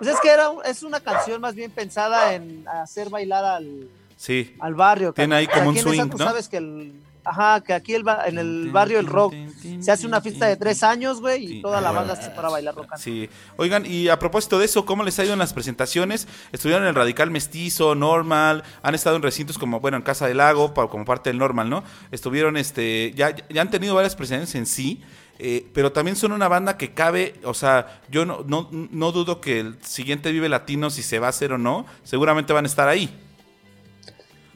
[0.00, 3.86] pues es que era, es una canción más bien pensada en hacer bailar al,
[4.16, 4.56] Sí.
[4.58, 5.12] al barrio.
[5.12, 6.16] Tiene ahí como un swing, ¿no?
[6.18, 6.92] sabes que el,
[7.22, 9.34] ajá, que aquí el en el barrio el rock
[9.80, 12.50] se hace una fiesta de tres años, güey, y toda la banda se para a
[12.50, 12.92] bailar rock.
[12.92, 13.00] and.
[13.02, 13.28] Sí.
[13.58, 16.28] Oigan, y a propósito de eso, ¿cómo les ha ido en las presentaciones?
[16.52, 20.38] Estuvieron en el Radical Mestizo, Normal, han estado en recintos como, bueno, en Casa del
[20.38, 21.84] Lago, como parte del Normal, ¿no?
[22.10, 25.02] Estuvieron, este, ya, ya han tenido varias presentaciones en sí,
[25.42, 29.40] eh, pero también son una banda que cabe, o sea, yo no, no, no dudo
[29.40, 32.68] que el siguiente Vive Latino, si se va a hacer o no, seguramente van a
[32.68, 33.08] estar ahí.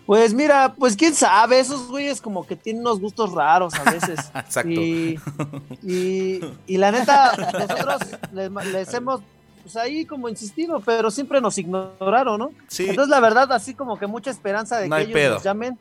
[0.04, 4.20] Pues mira, pues quién sabe, esos güeyes como que tienen unos gustos raros a veces.
[4.34, 4.68] Exacto.
[4.70, 5.18] Y,
[5.82, 8.02] y, y la neta, nosotros
[8.34, 9.22] les, les hemos,
[9.62, 12.50] pues ahí como insistido, pero siempre nos ignoraron, ¿no?
[12.68, 12.84] Sí.
[12.90, 15.34] Entonces la verdad, así como que mucha esperanza de No que ellos pedo.
[15.36, 15.78] nos llamen.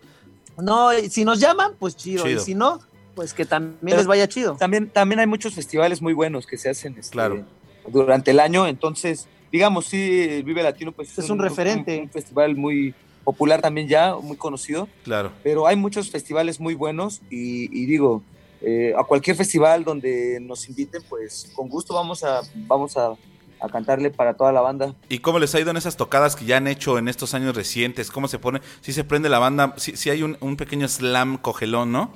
[0.58, 2.40] No, si nos llaman, pues chido, Chido.
[2.42, 2.80] y si no,
[3.16, 4.56] pues que también Pero- les vaya chido.
[4.56, 7.44] También, también hay muchos festivales muy buenos que se hacen este, Claro.
[7.88, 12.02] durante el año, entonces, digamos, sí, Vive Latino pues, Es un referente.
[12.02, 12.94] Un, festival muy
[13.24, 15.32] popular también ya, muy conocido, Claro.
[15.44, 18.22] pero hay muchos festivales muy buenos y, y digo,
[18.62, 23.14] eh, a cualquier festival donde nos inviten, pues con gusto vamos a, vamos a,
[23.62, 24.94] a cantarle para toda la banda.
[25.08, 27.56] ¿Y cómo les ha ido en esas tocadas que ya han hecho en estos años
[27.56, 28.10] recientes?
[28.12, 28.62] ¿Cómo se pone?
[28.82, 32.12] Si se prende la banda, si, si hay un, un pequeño slam cogelón, ¿no?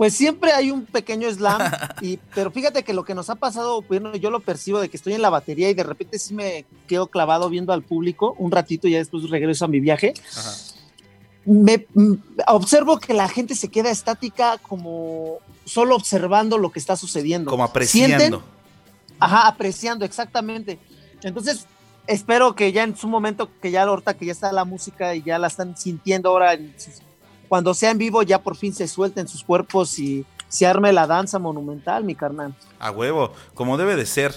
[0.00, 1.60] Pues siempre hay un pequeño slam,
[2.00, 4.96] y, pero fíjate que lo que nos ha pasado, bueno, yo lo percibo de que
[4.96, 8.50] estoy en la batería y de repente sí me quedo clavado viendo al público un
[8.50, 10.14] ratito y ya después regreso a mi viaje.
[10.34, 10.52] Ajá.
[11.44, 11.86] Me
[12.46, 15.36] observo que la gente se queda estática como
[15.66, 17.50] solo observando lo que está sucediendo.
[17.50, 18.38] Como apreciando.
[18.38, 18.42] Sienten-
[19.18, 20.78] Ajá, apreciando, exactamente.
[21.22, 21.66] Entonces,
[22.06, 25.22] espero que ya en su momento, que ya ahorita que ya está la música y
[25.22, 27.02] ya la están sintiendo ahora, en sus-
[27.50, 31.08] cuando sea en vivo, ya por fin se suelten sus cuerpos y se arme la
[31.08, 32.54] danza monumental, mi carnal.
[32.78, 34.32] A huevo, como debe de ser.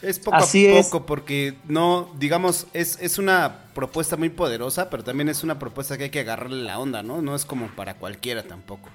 [0.00, 0.86] Es poco Así a es.
[0.86, 5.98] poco porque no, digamos, es, es una propuesta muy poderosa, pero también es una propuesta
[5.98, 7.20] que hay que agarrarle la onda, ¿no?
[7.20, 8.90] No es como para cualquiera tampoco.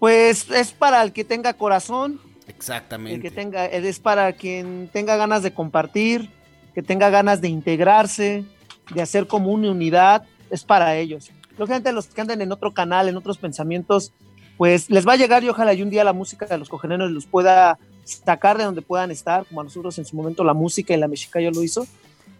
[0.00, 3.20] Pues es para el que tenga corazón, el Exactamente.
[3.20, 6.28] que tenga, es para quien tenga ganas de compartir,
[6.74, 8.44] que tenga ganas de integrarse,
[8.92, 11.30] de hacer como una unidad, es para ellos.
[11.58, 14.12] Lógicamente los que anden en otro canal, en otros pensamientos,
[14.56, 17.10] pues les va a llegar y ojalá y un día la música de los cogeneros
[17.10, 20.94] los pueda sacar de donde puedan estar, como a nosotros en su momento la música
[20.94, 21.86] y la mexica yo lo hizo,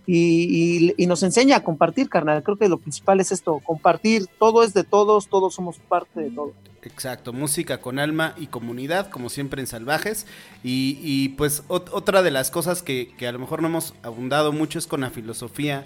[0.07, 2.43] y, nos enseña a compartir, carnal.
[2.43, 6.31] Creo que lo principal es esto, compartir, todo es de todos, todos somos parte de
[6.31, 6.53] todo.
[6.83, 10.27] Exacto, música con alma y comunidad, como siempre en Salvajes.
[10.63, 14.53] Y, pues ot- otra de las cosas que, que a lo mejor no hemos abundado
[14.53, 15.83] mucho es con la filosofía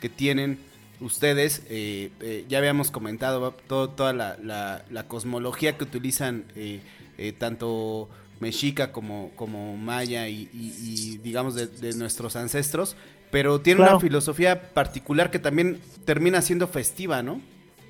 [0.00, 0.60] que tienen
[1.00, 1.62] ustedes.
[1.68, 6.80] eh, eh, ya habíamos comentado todo- toda la, la- la cosmología que utilizan eh,
[7.18, 8.08] eh, tanto
[8.40, 12.96] mexica como, como maya y, y- y, digamos de, de nuestros ancestros.
[13.30, 13.92] Pero tiene Claro.
[13.96, 17.40] una filosofía particular que también termina siendo festiva, ¿no?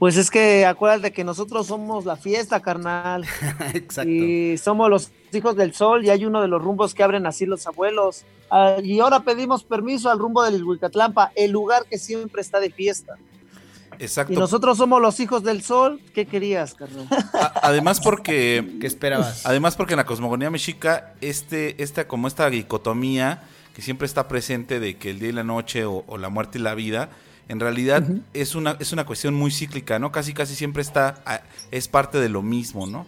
[0.05, 3.25] Pues es que acuérdate que nosotros somos la fiesta, carnal.
[3.73, 4.11] Exacto.
[4.11, 7.47] Y somos los hijos del sol y hay uno de los rumbos que abren así
[7.47, 8.27] los abuelos.
[8.51, 12.69] Ah, y ahora pedimos permiso al rumbo del Huicatlampa, el lugar que siempre está de
[12.69, 13.15] fiesta.
[13.99, 14.35] Exacto.
[14.35, 15.99] Y nosotros somos los hijos del sol.
[16.15, 17.09] ¿Qué querías, carnal?
[17.33, 19.47] A- además porque ¿Qué esperabas?
[19.47, 23.43] Además, porque en la cosmogonía mexica, este, esta, como esta dicotomía
[23.75, 26.59] que siempre está presente de que el día y la noche o, o la muerte
[26.59, 27.09] y la vida,
[27.49, 30.13] en realidad es, una, es una cuestión muy cíclica, ¿no?
[30.13, 31.23] Casi, casi siempre está,
[31.71, 33.07] es parte de lo mismo, ¿no?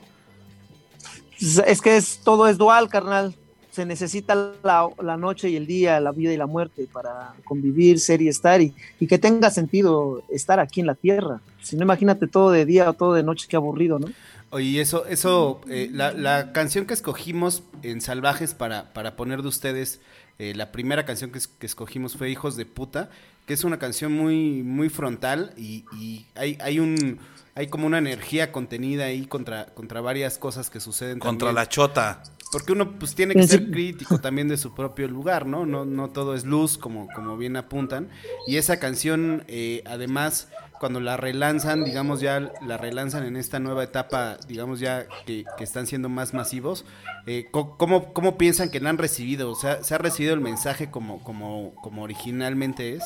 [1.38, 3.34] Pues Es que es, todo es dual, carnal.
[3.70, 8.00] Se necesita la, la noche y el día, la vida y la muerte para convivir,
[8.00, 11.40] ser y estar y, y que tenga sentido estar aquí en la tierra.
[11.60, 14.08] Si no, imagínate todo de día o todo de noche, qué aburrido, ¿no?
[14.48, 19.48] Oye, eso, eso, eh, la, la canción que escogimos en Salvajes para, para poner de
[19.48, 20.00] ustedes,
[20.38, 23.10] eh, la primera canción que, es- que escogimos fue Hijos de Puta,
[23.46, 27.18] que es una canción muy, muy frontal y, y hay, hay un,
[27.54, 31.18] hay como una energía contenida ahí contra, contra varias cosas que suceden.
[31.20, 31.54] Contra también.
[31.64, 32.22] la chota.
[32.52, 33.48] Porque uno pues tiene que Sí.
[33.48, 35.64] ser crítico también de su propio lugar, ¿no?
[35.66, 38.08] No, no todo es luz, como, como bien apuntan.
[38.46, 43.82] Y esa canción, eh, además, cuando la relanzan, digamos ya la relanzan en esta nueva
[43.84, 46.84] etapa, digamos ya que, que están siendo más masivos,
[47.26, 49.50] eh, ¿cómo, ¿cómo piensan que la han recibido?
[49.50, 53.02] O sea, ¿se ha recibido el mensaje como, como, como originalmente es?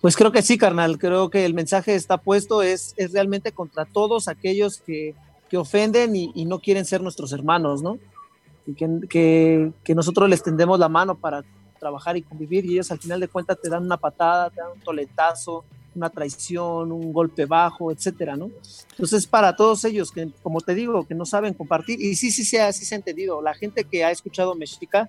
[0.00, 0.98] Pues creo que sí, carnal.
[0.98, 5.14] Creo que el mensaje está puesto, es, es realmente contra todos aquellos que,
[5.48, 7.98] que ofenden y, y no quieren ser nuestros hermanos, ¿no?
[8.66, 11.44] Y que, que, que nosotros les tendemos la mano para
[11.78, 14.72] trabajar y convivir y ellos al final de cuentas te dan una patada, te dan
[14.72, 18.50] un toletazo, una traición, un golpe bajo, etcétera, ¿no?
[18.90, 22.44] Entonces para todos ellos que, como te digo, que no saben compartir y sí, sí,
[22.44, 23.42] sí, sí se ha entendido.
[23.42, 25.08] La gente que ha escuchado Mexica,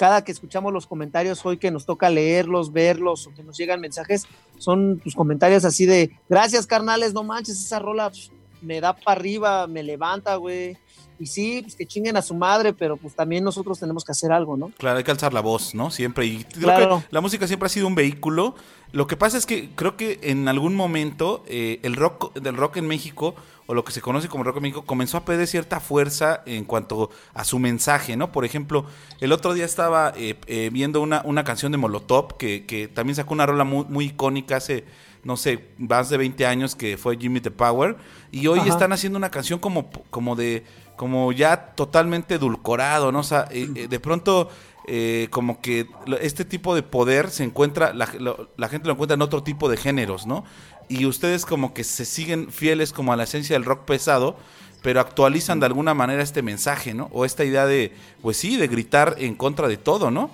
[0.00, 3.82] cada que escuchamos los comentarios hoy que nos toca leerlos, verlos o que nos llegan
[3.82, 4.26] mensajes,
[4.56, 8.32] son tus comentarios así de, gracias carnales, no manches, esa rola pf,
[8.62, 10.76] me da para arriba, me levanta, güey.
[11.18, 14.32] Y sí, pues que chinguen a su madre, pero pues también nosotros tenemos que hacer
[14.32, 14.70] algo, ¿no?
[14.78, 15.90] Claro, hay que alzar la voz, ¿no?
[15.90, 16.24] Siempre.
[16.24, 17.00] Y creo Claro.
[17.00, 18.54] que la música siempre ha sido un vehículo.
[18.92, 22.78] Lo que pasa es que creo que en algún momento eh, el rock del rock
[22.78, 23.34] en México,
[23.66, 26.64] o lo que se conoce como rock en México, comenzó a perder cierta fuerza en
[26.64, 28.32] cuanto a su mensaje, ¿no?
[28.32, 28.86] Por ejemplo,
[29.20, 33.14] el otro día estaba eh, eh, viendo una, una canción de Molotov que, que también
[33.14, 34.84] sacó una rola muy, muy icónica hace,
[35.24, 37.96] no sé, más de 20 años que fue Jimmy the Power.
[38.30, 38.68] Y hoy Ajá.
[38.70, 40.64] están haciendo una canción como, como de
[40.96, 43.20] como ya totalmente edulcorado, ¿no?
[43.20, 44.50] O sea, eh, eh, de pronto
[44.86, 45.86] eh, como que
[46.20, 49.68] este tipo de poder se encuentra, la, lo- la gente lo encuentra en otro tipo
[49.70, 50.44] de géneros, ¿no?
[50.88, 54.36] Y ustedes como que se siguen fieles como a la esencia del rock pesado,
[54.82, 57.08] pero actualizan de alguna manera este mensaje, ¿no?
[57.12, 60.30] O esta idea de, pues sí, de gritar en contra de todo, ¿no?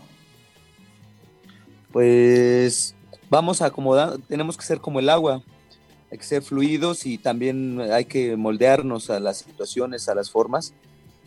[1.92, 2.94] Pues
[3.30, 5.42] vamos a acomodar, tenemos que ser como el agua,
[6.10, 10.72] hay que ser fluidos y también hay que moldearnos a las situaciones, a las formas.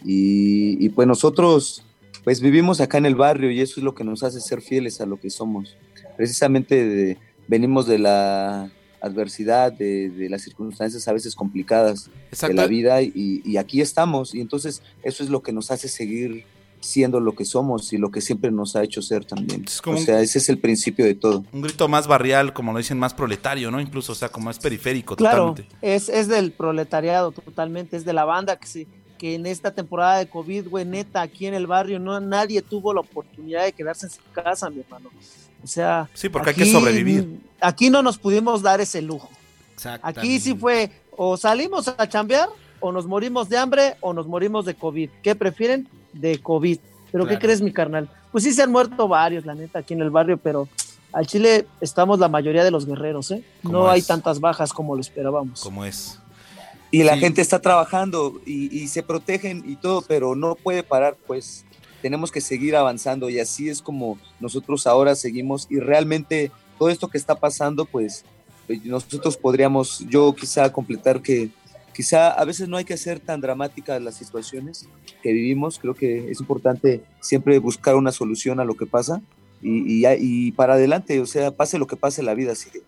[0.05, 1.83] Y, y pues nosotros
[2.23, 5.01] pues vivimos acá en el barrio y eso es lo que nos hace ser fieles
[5.01, 5.75] a lo que somos.
[6.17, 8.71] Precisamente de- venimos de la
[9.01, 12.55] adversidad, de, de las circunstancias a veces complicadas de Exacto.
[12.55, 14.35] la vida y, y aquí estamos.
[14.35, 16.43] Y entonces eso es lo que nos hace seguir
[16.81, 19.65] siendo lo que somos y lo que siempre nos ha hecho ser también.
[19.67, 21.43] Es como o un- sea, ese es el principio de todo.
[21.51, 23.79] Un grito más barrial, como lo dicen, más proletario, ¿no?
[23.81, 25.75] Incluso, o sea, como más periférico Claro, totalmente.
[25.81, 30.19] es, es del proletariado totalmente, es de la banda que se que en esta temporada
[30.19, 34.05] de COVID, güey, neta, aquí en el barrio, no nadie tuvo la oportunidad de quedarse
[34.05, 35.09] en su casa, mi hermano.
[35.61, 37.37] O sea, Sí, porque hay que sobrevivir.
[37.59, 39.29] Aquí no nos pudimos dar ese lujo.
[39.73, 40.19] Exactamente.
[40.21, 42.47] Aquí sí fue o salimos a chambear
[42.79, 45.09] o nos morimos de hambre o nos morimos de COVID.
[45.21, 45.89] ¿Qué prefieren?
[46.13, 46.77] De COVID.
[47.11, 47.39] ¿Pero Claro.
[47.39, 48.09] qué crees, mi carnal?
[48.31, 50.67] Pues sí se han muerto varios, la neta, aquí en el barrio, pero
[51.11, 53.43] al Chile estamos la mayoría de los guerreros, ¿eh?
[53.63, 55.61] ¿Cómo No hay tantas bajas como lo esperábamos.
[55.61, 56.19] Como es.
[56.91, 57.19] Y la Sí.
[57.21, 61.65] gente está trabajando y, y se protegen y todo, pero no puede parar, pues
[62.01, 67.07] tenemos que seguir avanzando y así es como nosotros ahora seguimos y realmente todo esto
[67.09, 68.23] que está pasando, pues
[68.69, 71.49] eh, nosotros podríamos, yo quizá completar que
[71.99, 74.87] quizá a veces no hay que hacer tan dramáticas las situaciones
[75.21, 79.21] que vivimos, creo que es importante siempre buscar una solución a lo que pasa
[79.61, 82.83] y, y, y para adelante, o sea, pase lo que pase, la vida sigue.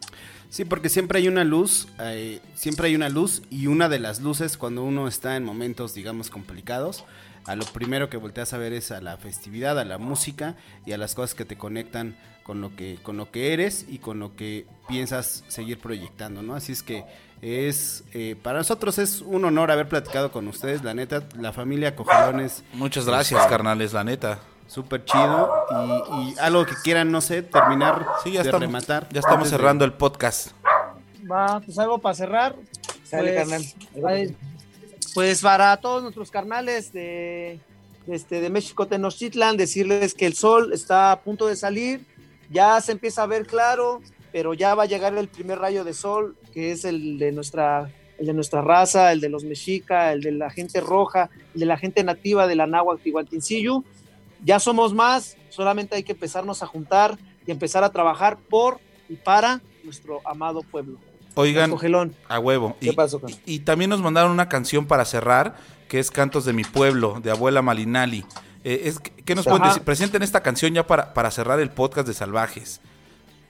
[0.47, 4.21] Sí, porque siempre hay una luz, eh, siempre hay una luz y una de las
[4.21, 7.03] luces cuando uno está en momentos, digamos, complicados,
[7.43, 10.55] a lo primero que volteas a ver es a la festividad, a la música
[10.85, 13.99] y a las cosas que te conectan con lo que, con lo que eres y
[13.99, 16.55] con lo que piensas seguir proyectando, ¿no?
[16.55, 17.05] Así es que
[17.41, 21.95] es, eh, para nosotros es un honor haber platicado con ustedes, la neta, la familia
[21.95, 24.39] Cogelones, Muchas gracias, carnales, la neta.
[24.67, 29.07] súper chido y, y algo que quieran, no sé, terminar Sí, ya de estamos, rematar.
[29.11, 30.51] ya estamos de- cerrando el podcast.
[31.29, 32.55] Va, pues algo para cerrar.
[33.03, 34.07] Sale, Pues, carnal.
[34.07, 34.35] ay,
[35.13, 37.59] Pues para todos nuestros carnales de,
[38.07, 42.05] de este, de México Tenochtitlan, decirles que el sol está a punto de salir,
[42.51, 44.01] ya se empieza a ver claro,
[44.31, 47.89] pero ya va a llegar el primer rayo de sol, que es el de nuestra,
[48.17, 51.65] el de nuestra raza, el de los mexica, el de la gente roja, el de
[51.65, 53.83] la gente nativa de la Náhuatl Tihuantinsillo.
[54.43, 58.79] Ya somos más, solamente hay que empezarnos a juntar y empezar a trabajar por
[59.09, 60.97] y para nuestro amado pueblo.
[61.35, 61.71] Oigan,
[62.27, 62.75] a huevo.
[62.79, 63.39] ¿Qué Y, pasó, carnal?
[63.45, 65.55] y también nos mandaron una canción para cerrar,
[65.87, 68.25] que es Cantos de mi pueblo, de Abuela Malinali.
[68.63, 69.69] Eh, es, ¿Qué nos pueden Ajá.
[69.69, 69.83] decir?
[69.83, 72.81] Presenten esta canción ya para, para cerrar el podcast de Salvajes.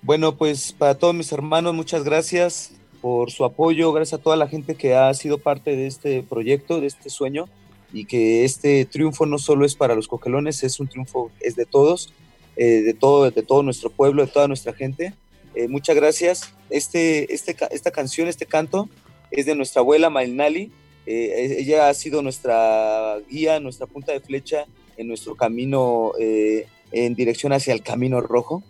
[0.02, 2.72] Bueno, pues para todos mis hermanos, muchas gracias
[3.02, 6.80] por su apoyo, gracias a toda la gente que ha sido parte de este proyecto,
[6.80, 7.46] de este sueño,
[7.94, 11.66] y que este triunfo no solo es para los coquelones, es un triunfo, es de
[11.66, 12.14] todos,
[12.56, 15.14] eh, de, todo, de todo nuestro pueblo, de toda nuestra gente.
[15.56, 16.54] Eh, muchas gracias.
[16.70, 18.88] Este, este, esta canción, este canto,
[19.30, 20.72] es de nuestra abuela Malinali.
[21.06, 24.66] Eh, ella ha sido nuestra guía, nuestra punta de flecha
[25.02, 28.64] en nuestro camino eh, en dirección hacia el camino rojo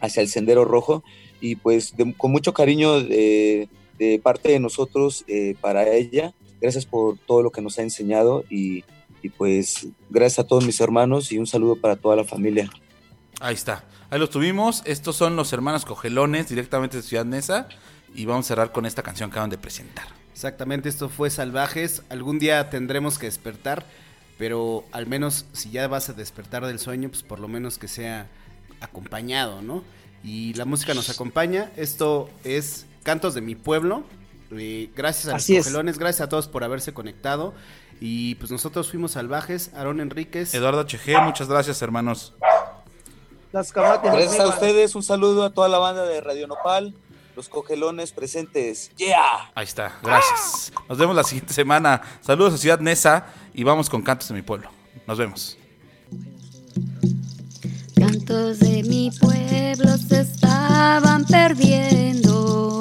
[0.00, 1.02] hacia el sendero rojo
[1.40, 3.68] y pues de- con mucho cariño de,
[3.98, 6.32] de parte de nosotros eh, para ella.
[6.60, 8.84] Gracias por todo lo que nos ha enseñado y,
[9.22, 12.70] y, pues gracias a todos mis hermanos y un saludo para toda la familia.
[13.40, 13.84] Ahí está.
[14.10, 14.82] Ahí los tuvimos.
[14.86, 17.68] Estos son los hermanos Cogelones, directamente de Ciudad Neza.
[18.14, 20.06] Y vamos a cerrar con esta canción que acaban de presentar.
[20.32, 22.02] Exactamente, esto fue Salvajes.
[22.08, 23.84] Algún día tendremos que despertar,
[24.38, 27.88] pero al menos si ya vas a despertar del sueño, pues por lo menos que
[27.88, 28.28] sea
[28.80, 29.82] acompañado, ¿no?
[30.22, 31.70] Y la música nos acompaña.
[31.76, 34.02] Esto es Cantos de mi pueblo.
[34.50, 35.66] Eh, gracias a Así los es.
[35.66, 37.54] cogelones, gracias a todos por haberse conectado.
[38.00, 39.70] Y pues nosotros fuimos salvajes.
[39.74, 40.52] Aarón Enríquez.
[40.54, 42.34] Eduardo HG, muchas gracias, hermanos.
[43.52, 46.94] Las camaradas Gracias a ustedes, un saludo a toda la banda de Radio Nopal,
[47.36, 48.90] los cogelones presentes.
[48.96, 49.52] ¡Yeah!
[49.54, 50.72] Ahí está, gracias.
[50.88, 52.00] Nos vemos la siguiente semana.
[52.22, 54.70] Saludos a Ciudad Neza y vamos con Cantos de mi pueblo.
[55.06, 55.58] Nos vemos.
[57.94, 62.78] Cantos de mi pueblo se estaban perdiendo.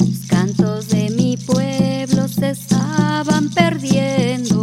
[0.00, 4.55] Los cantos de mi pueblo se estaban perdiendo.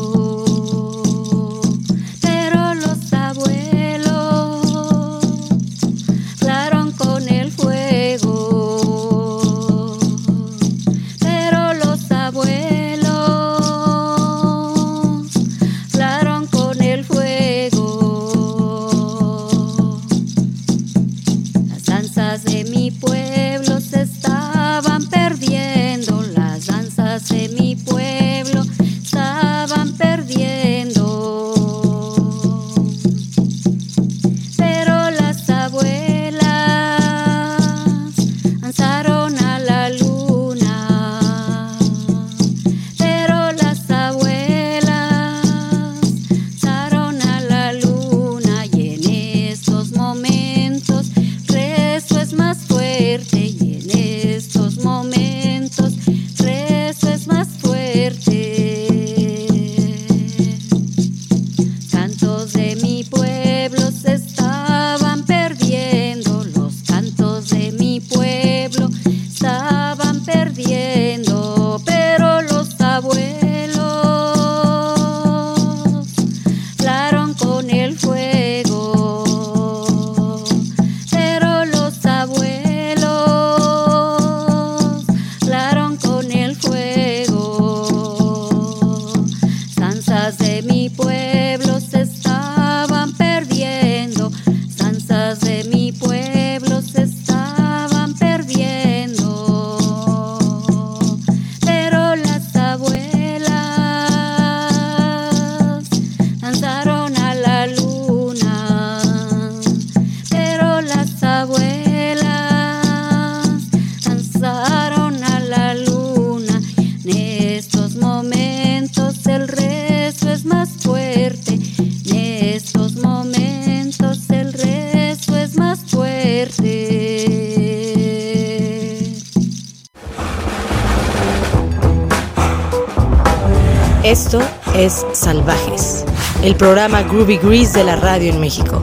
[136.64, 138.81] Programa Groovy Grease de la radio en México.